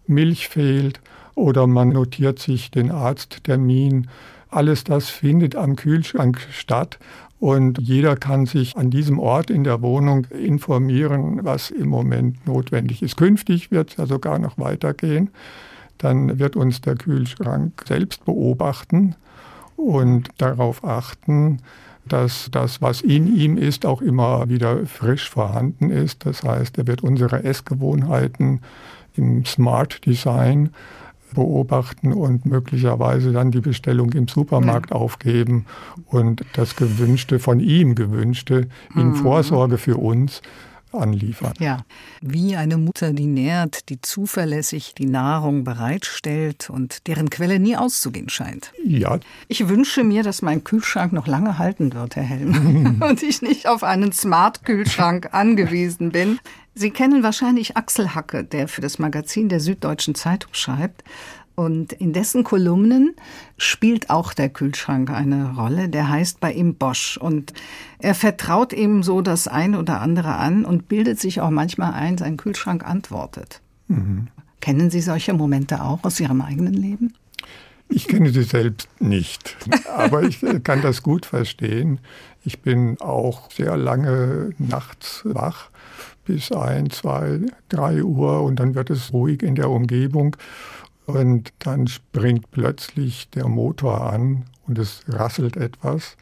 [0.06, 1.00] Milch fehlt
[1.34, 4.08] oder man notiert sich den Arzttermin.
[4.50, 6.98] Alles das findet am Kühlschrank statt
[7.38, 13.02] und jeder kann sich an diesem Ort in der Wohnung informieren, was im Moment notwendig
[13.02, 13.16] ist.
[13.16, 15.30] Künftig wird es ja sogar noch weitergehen.
[15.98, 19.14] Dann wird uns der Kühlschrank selbst beobachten
[19.78, 21.60] und darauf achten,
[22.04, 26.26] dass das, was in ihm ist, auch immer wieder frisch vorhanden ist.
[26.26, 28.60] Das heißt, er wird unsere Essgewohnheiten
[29.14, 30.70] im Smart Design
[31.34, 34.96] beobachten und möglicherweise dann die Bestellung im Supermarkt ja.
[34.96, 35.66] aufgeben
[36.06, 39.14] und das Gewünschte von ihm gewünschte in mhm.
[39.16, 40.40] Vorsorge für uns
[40.92, 41.54] anliefern.
[41.58, 41.84] Ja,
[42.20, 48.28] wie eine Mutter, die nährt, die zuverlässig die Nahrung bereitstellt und deren Quelle nie auszugehen
[48.28, 48.72] scheint.
[48.84, 49.18] Ja.
[49.48, 53.68] Ich wünsche mir, dass mein Kühlschrank noch lange halten wird, Herr Helm, und ich nicht
[53.68, 56.38] auf einen Smart-Kühlschrank angewiesen bin.
[56.74, 61.02] Sie kennen wahrscheinlich Axel Hacke, der für das Magazin der Süddeutschen Zeitung schreibt.
[61.58, 63.16] Und in dessen Kolumnen
[63.56, 65.88] spielt auch der Kühlschrank eine Rolle.
[65.88, 67.16] Der heißt bei ihm Bosch.
[67.16, 67.52] Und
[67.98, 72.16] er vertraut ihm so das ein oder andere an und bildet sich auch manchmal ein,
[72.16, 73.60] sein Kühlschrank antwortet.
[73.88, 74.28] Mhm.
[74.60, 77.14] Kennen Sie solche Momente auch aus Ihrem eigenen Leben?
[77.88, 79.56] Ich kenne sie selbst nicht,
[79.96, 81.98] aber ich kann das gut verstehen.
[82.44, 85.70] Ich bin auch sehr lange nachts wach
[86.24, 87.40] bis ein, zwei,
[87.70, 90.36] drei Uhr und dann wird es ruhig in der Umgebung
[91.08, 96.18] und dann springt plötzlich der Motor an und es rasselt etwas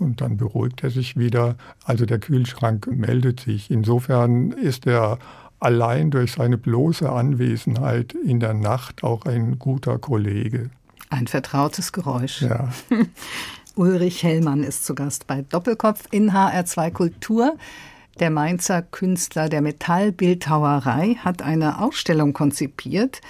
[0.00, 1.56] und dann beruhigt er sich wieder.
[1.84, 3.70] Also der Kühlschrank meldet sich.
[3.70, 5.20] Insofern ist er
[5.60, 10.70] allein durch seine bloße Anwesenheit in der Nacht auch ein guter Kollege.
[11.10, 12.42] Ein vertrautes Geräusch.
[12.42, 12.70] Ja.
[13.76, 17.56] Ulrich Hellmann ist zu Gast bei Doppelkopf in HR2 Kultur.
[18.20, 23.20] Der Mainzer Künstler der Metallbildhauerei hat eine Ausstellung konzipiert,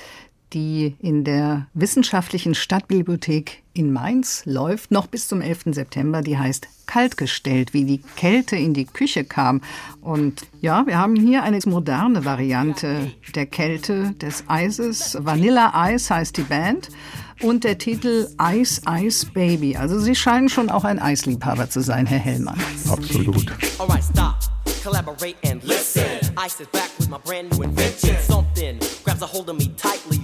[0.55, 5.65] die in der Wissenschaftlichen Stadtbibliothek in Mainz läuft, noch bis zum 11.
[5.73, 6.23] September.
[6.23, 9.61] Die heißt Kaltgestellt, wie die Kälte in die Küche kam.
[10.01, 15.19] Und ja, wir haben hier eine moderne Variante der Kälte, des Eises.
[15.21, 16.89] Vanilla Ice heißt die Band.
[17.43, 19.77] Und der Titel Ice Ice Baby.
[19.77, 22.59] Also Sie scheinen schon auch ein Eisliebhaber zu sein, Herr Hellmann.
[22.89, 23.53] Absolut.
[23.79, 24.37] Alright, stop.
[24.85, 26.05] Collaborate and listen.
[26.37, 28.17] Ice is back with my brand new invention.
[28.21, 30.24] Something grabs a hold of me tightly.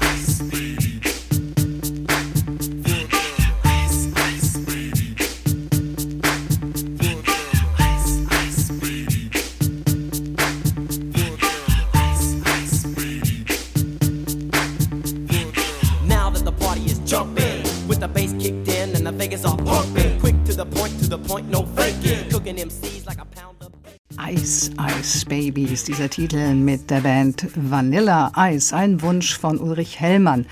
[19.21, 20.19] Vegas all pumping.
[20.19, 22.29] Quick to the point, to the point, no faking.
[22.31, 23.71] Cooking MCs like a pound of
[24.17, 29.99] Ice Ice Baby ist dieser Titel mit der Band Vanilla Ice, ein Wunsch von Ulrich
[29.99, 30.47] Hellmann,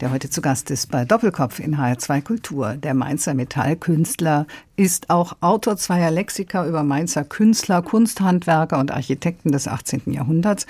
[0.00, 2.74] der heute zu Gast ist bei Doppelkopf in HR2 Kultur.
[2.74, 9.68] Der Mainzer Metallkünstler ist auch Autor zweier Lexika über Mainzer Künstler, Kunsthandwerker und Architekten des
[9.68, 10.12] 18.
[10.12, 10.66] Jahrhunderts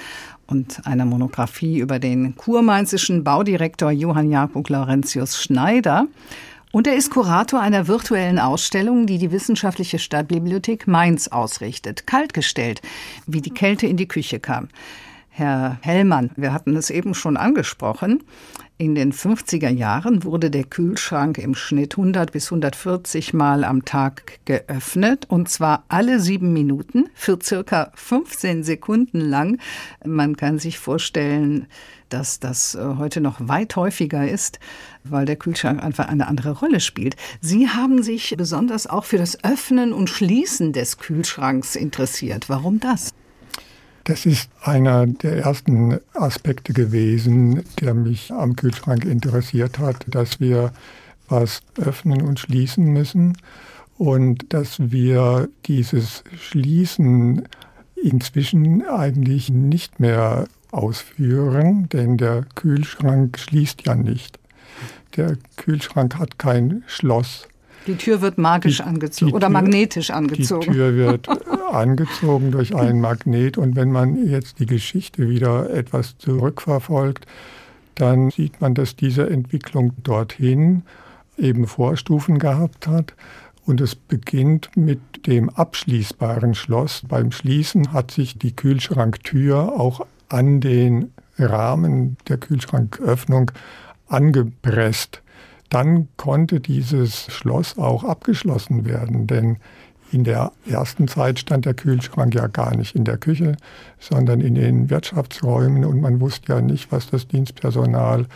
[0.47, 6.07] und einer Monographie über den kurmainzischen Baudirektor Johann Jakob Laurentius Schneider.
[6.72, 12.07] Und er ist Kurator einer virtuellen Ausstellung, die die Wissenschaftliche Stadtbibliothek Mainz ausrichtet.
[12.07, 12.82] Kaltgestellt,
[13.26, 14.68] wie die Kälte in die Küche kam.
[15.30, 18.22] Herr Hellmann, wir hatten es eben schon angesprochen.
[18.79, 24.39] In den 50er Jahren wurde der Kühlschrank im Schnitt 100 bis 140 Mal am Tag
[24.45, 29.59] geöffnet und zwar alle sieben Minuten für circa 15 Sekunden lang.
[30.05, 31.68] Man kann sich vorstellen,
[32.11, 34.61] dass das äh, heute noch weit häufiger ist,
[35.05, 37.16] weil der Kühlschrank einfach eine andere Rolle spielt.
[37.41, 42.51] Sie haben sich besonders auch für das Öffnen und Schließen des Kühlschranks interessiert.
[42.51, 43.14] Warum das?
[44.07, 50.72] Das ist einer der ersten Aspekte gewesen, der mich am Kühlschrank interessiert hat, dass wir
[51.28, 53.36] was öffnen und schließen müssen
[53.98, 57.48] und dass wir dieses Schließen
[58.00, 64.38] inzwischen eigentlich nicht mehr ausführen, denn der Kühlschrank schließt ja nicht.
[65.16, 67.48] Der Kühlschrank hat kein Schloss.
[67.87, 70.61] Die Tür wird magisch die, angezogen die oder Tür, magnetisch angezogen.
[70.62, 71.28] Die Tür wird
[71.70, 77.26] angezogen durch einen Magnet und wenn man jetzt die Geschichte wieder etwas zurückverfolgt,
[77.95, 80.82] dann sieht man, dass diese Entwicklung dorthin
[81.39, 83.14] eben Vorstufen gehabt hat.
[83.64, 87.03] Und es beginnt mit dem abschließbaren Schloss.
[87.09, 93.51] Beim Schließen hat sich die Kühlschranktür auch an den Rahmen der Kühlschranköffnung
[94.09, 95.20] angepresst
[95.70, 99.58] dann konnte dieses Schloss auch abgeschlossen werden, denn
[100.12, 103.56] in der ersten Zeit stand der Kühlschrank ja gar nicht in der Küche,
[103.98, 108.26] sondern in den Wirtschaftsräumen und man wusste ja nicht, was das Dienstpersonal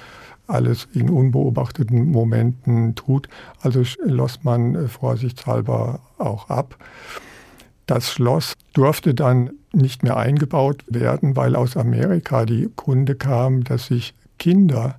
[0.50, 3.28] alles in unbeobachteten Momenten tut.
[3.60, 6.76] Also schloss man äh, vorsichtshalber auch ab.
[7.86, 13.86] Das Schloss durfte dann nicht mehr eingebaut werden, weil aus Amerika die Kunde kam, dass
[13.86, 14.96] sich Kinder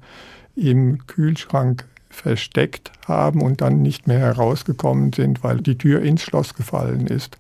[0.56, 6.54] im Kühlschrank versteckt haben und dann nicht mehr herausgekommen sind, weil die Tür ins Schloss
[6.54, 7.38] gefallen ist.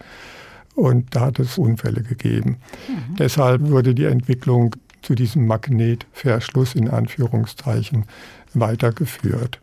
[0.75, 2.57] Und da hat es Unfälle gegeben.
[2.87, 3.15] Mhm.
[3.17, 8.05] Deshalb wurde die Entwicklung zu diesem Magnetverschluss in Anführungszeichen
[8.53, 9.59] weitergeführt,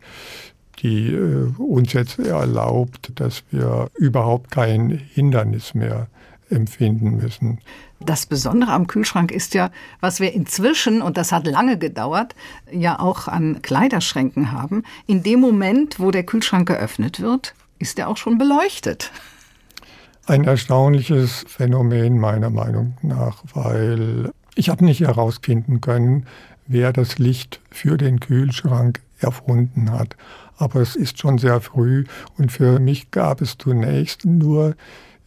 [0.79, 6.07] die äh, uns jetzt erlaubt, dass wir überhaupt kein Hindernis mehr
[6.49, 7.59] empfinden müssen.
[7.99, 12.35] Das Besondere am Kühlschrank ist ja, was wir inzwischen, und das hat lange gedauert,
[12.71, 14.83] ja auch an Kleiderschränken haben.
[15.05, 19.11] In dem Moment, wo der Kühlschrank geöffnet wird, ist er auch schon beleuchtet.
[20.25, 26.25] Ein erstaunliches Phänomen meiner Meinung nach, weil ich habe nicht herausfinden können,
[26.67, 30.15] wer das Licht für den Kühlschrank erfunden hat.
[30.57, 32.05] Aber es ist schon sehr früh
[32.37, 34.75] und für mich gab es zunächst nur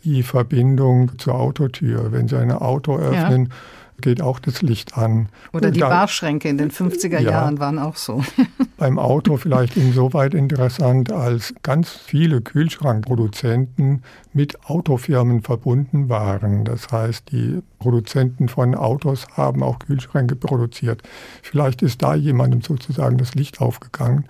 [0.04, 2.12] die Verbindung zur Autotür.
[2.12, 3.54] Wenn Sie ein Auto öffnen, ja
[4.02, 5.28] geht auch das Licht an.
[5.52, 8.22] Oder die da, Barschränke in den 50er ja, Jahren waren auch so.
[8.76, 14.02] beim Auto vielleicht insoweit interessant, als ganz viele Kühlschrankproduzenten
[14.34, 16.64] mit Autofirmen verbunden waren.
[16.64, 21.02] Das heißt, die Produzenten von Autos haben auch Kühlschränke produziert.
[21.42, 24.24] Vielleicht ist da jemandem sozusagen das Licht aufgegangen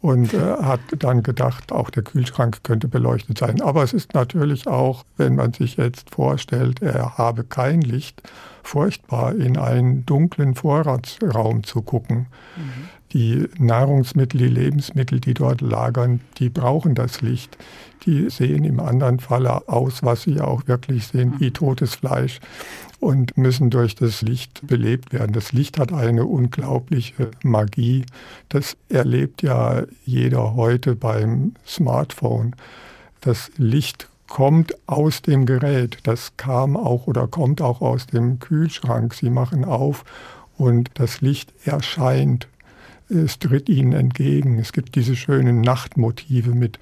[0.00, 3.60] und äh, hat dann gedacht, auch der Kühlschrank könnte beleuchtet sein.
[3.62, 8.22] Aber es ist natürlich auch, wenn man sich jetzt vorstellt, er habe kein Licht,
[8.62, 12.26] furchtbar, in einen dunklen Vorratsraum zu gucken.
[12.56, 12.88] Mhm.
[13.12, 17.56] Die Nahrungsmittel, die Lebensmittel, die dort lagern, die brauchen das Licht.
[18.04, 22.40] Die sehen im anderen Falle aus, was sie auch wirklich sehen, wie totes Fleisch
[23.00, 25.32] und müssen durch das Licht belebt werden.
[25.32, 28.04] Das Licht hat eine unglaubliche Magie.
[28.48, 32.56] Das erlebt ja jeder heute beim Smartphone.
[33.20, 35.98] Das Licht kommt aus dem Gerät.
[36.02, 39.14] Das kam auch oder kommt auch aus dem Kühlschrank.
[39.14, 40.04] Sie machen auf
[40.56, 42.48] und das Licht erscheint.
[43.10, 44.58] Es tritt ihnen entgegen.
[44.58, 46.78] Es gibt diese schönen Nachtmotive mit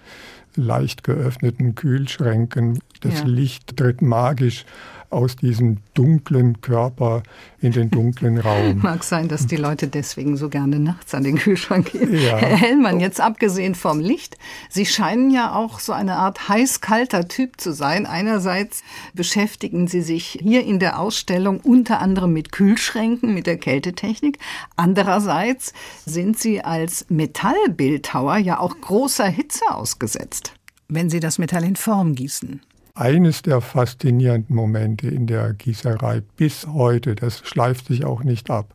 [0.57, 2.81] leicht geöffneten Kühlschränken.
[3.01, 3.27] Das ja.
[3.27, 4.65] Licht tritt magisch
[5.11, 7.23] aus diesem dunklen Körper
[7.61, 8.81] in den dunklen Raum.
[8.83, 12.15] Mag sein, dass die Leute deswegen so gerne nachts an den Kühlschrank gehen.
[12.15, 12.37] Ja.
[12.37, 14.37] Herr Hellmann, jetzt abgesehen vom Licht,
[14.69, 18.07] Sie scheinen ja auch so eine Art heiß-kalter Typ zu sein.
[18.07, 18.83] Einerseits
[19.15, 24.39] beschäftigen Sie sich hier in der Ausstellung unter anderem mit Kühlschränken, mit der Kältetechnik.
[24.77, 25.73] Andererseits
[26.05, 30.46] sind Sie als Metallbildhauer ja auch großer Hitze ausgesetzt,
[30.89, 32.61] wenn Sie das Metall in Form gießen.
[32.95, 38.73] Eines der faszinierenden Momente in der Gießerei bis heute, das schleift sich auch nicht ab,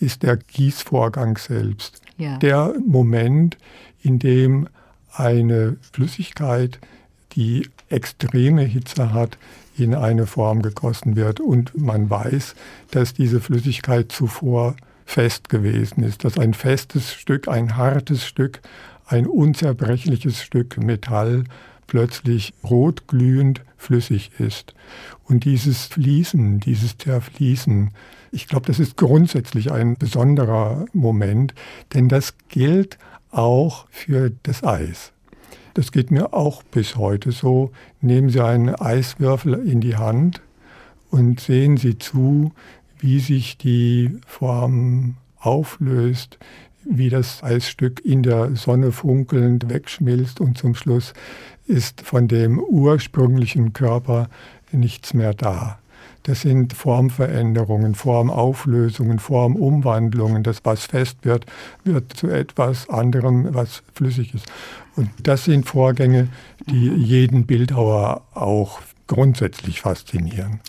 [0.00, 2.00] ist der Gießvorgang selbst.
[2.18, 2.36] Ja.
[2.38, 3.58] Der Moment,
[4.02, 4.68] in dem
[5.12, 6.80] eine Flüssigkeit,
[7.32, 9.38] die extreme Hitze hat,
[9.76, 12.54] in eine Form gegossen wird und man weiß,
[12.90, 18.60] dass diese Flüssigkeit zuvor fest gewesen ist, dass ein festes Stück, ein hartes Stück,
[19.10, 21.44] ein unzerbrechliches Stück Metall
[21.88, 24.74] plötzlich rotglühend flüssig ist.
[25.24, 27.90] Und dieses Fließen, dieses Zerfließen,
[28.32, 31.52] Ich glaube, das ist grundsätzlich ein besonderer Moment,
[31.94, 32.96] denn das gilt
[33.32, 35.12] auch für das Eis.
[35.74, 37.72] Das geht mir auch bis heute so.
[38.00, 40.40] Nehmen Sie einen Eiswürfel in die Hand
[41.10, 42.52] und sehen Sie zu,
[43.00, 46.38] wie sich die Form auflöst,
[46.84, 51.12] wie das Eisstück in der Sonne funkelnd wegschmilzt und zum Schluss
[51.66, 54.28] ist von dem ursprünglichen Körper
[54.72, 55.78] nichts mehr da.
[56.24, 60.42] Das sind Formveränderungen, Formauflösungen, Formumwandlungen.
[60.42, 61.46] Das, was fest wird,
[61.84, 64.46] wird zu etwas anderem, was flüssig ist.
[64.96, 66.28] Und das sind Vorgänge,
[66.66, 70.60] die jeden Bildhauer auch grundsätzlich faszinieren.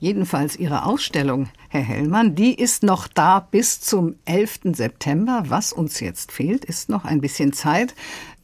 [0.00, 4.60] Jedenfalls Ihre Ausstellung, Herr Hellmann, die ist noch da bis zum 11.
[4.74, 5.42] September.
[5.48, 7.96] Was uns jetzt fehlt, ist noch ein bisschen Zeit,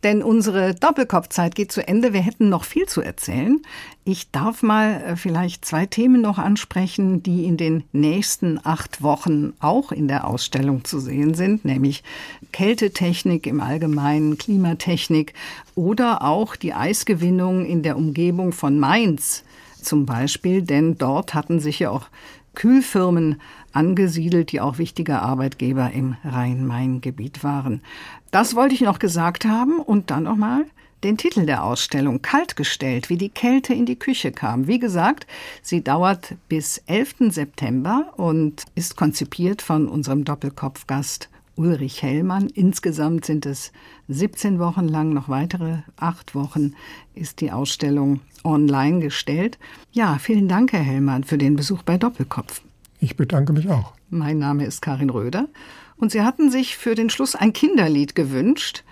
[0.02, 2.12] denn unsere Doppelkopfzeit geht zu Ende.
[2.12, 3.62] Wir hätten noch viel zu erzählen.
[4.05, 9.52] Ich darf mal äh, vielleicht zwei Themen noch ansprechen, die in den nächsten acht Wochen
[9.61, 12.02] auch in der Ausstellung zu sehen sind, nämlich
[12.50, 15.34] Kältetechnik im Allgemeinen, Klimatechnik
[15.76, 19.44] oder auch die Eisgewinnung in der Umgebung von Mainz
[19.85, 22.09] zum Beispiel, denn dort hatten sich ja auch
[22.55, 23.41] Kühlfirmen
[23.72, 27.82] angesiedelt, die auch wichtige Arbeitgeber im Rhein-Main-Gebiet waren.
[28.30, 30.64] Das wollte ich noch gesagt haben und dann nochmal
[31.03, 34.66] den Titel der Ausstellung Kaltgestellt, wie die Kälte in die Küche kam.
[34.66, 35.26] Wie gesagt,
[35.61, 37.30] sie dauert bis 11.
[37.30, 42.48] September und ist konzipiert von unserem Doppelkopfgast Ulrich Hellmann.
[42.48, 43.72] Insgesamt sind es
[44.09, 46.74] 17 Wochen lang, noch weitere acht Wochen
[47.14, 49.59] ist die Ausstellung online gestellt.
[49.92, 52.62] Ja, vielen Dank, Herr Hellmann, für den Besuch bei Doppelkopf.
[53.00, 53.92] Ich bedanke mich auch.
[54.11, 55.48] Mein Name ist Karin Röder
[55.96, 58.84] und Sie hatten sich für den Schluss ein Kinderlied gewünscht.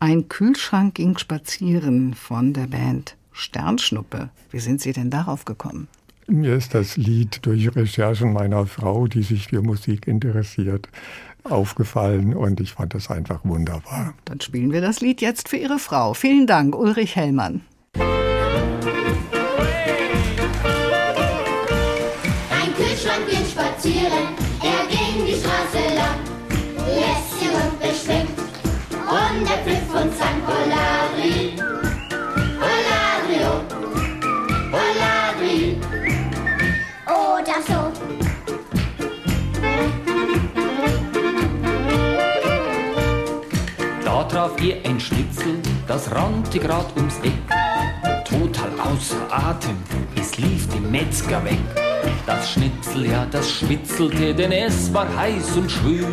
[0.00, 4.30] Ein Kühlschrank ging spazieren von der Band Sternschnuppe.
[4.50, 5.88] Wie sind Sie denn darauf gekommen?
[6.30, 10.90] Mir ist das Lied durch Recherchen meiner Frau, die sich für Musik interessiert,
[11.42, 14.12] aufgefallen und ich fand das einfach wunderbar.
[14.26, 16.12] Dann spielen wir das Lied jetzt für Ihre Frau.
[16.12, 17.62] Vielen Dank, Ulrich Hellmann.
[17.94, 18.04] Ein
[22.76, 26.18] Kühlschrank ging spazieren, er ging die Straße lang,
[26.88, 28.38] lässig und beschwingt,
[29.08, 29.87] und der Pfiff
[44.48, 47.32] Traf ihr ein Schnitzel, das rannte grad ums Eck.
[48.24, 49.76] Total außer Atem,
[50.16, 51.58] es lief dem Metzger weg.
[52.24, 56.06] Das Schnitzel, ja, das schwitzelte, denn es war heiß und schwül.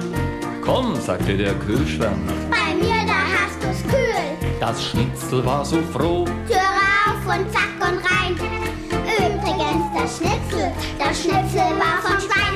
[0.62, 2.20] Komm, sagte der Kühlschrank,
[2.50, 6.26] Bei mir, da hast du's kühl, das Schnitzel war so froh.
[6.48, 6.60] Türe
[7.08, 8.36] auf und zack und rein.
[9.18, 12.56] Übrigens, das Schnitzel, das Schnitzel war vom Schwein.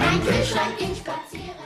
[0.00, 1.61] Ein Kühlschrank ging spazieren.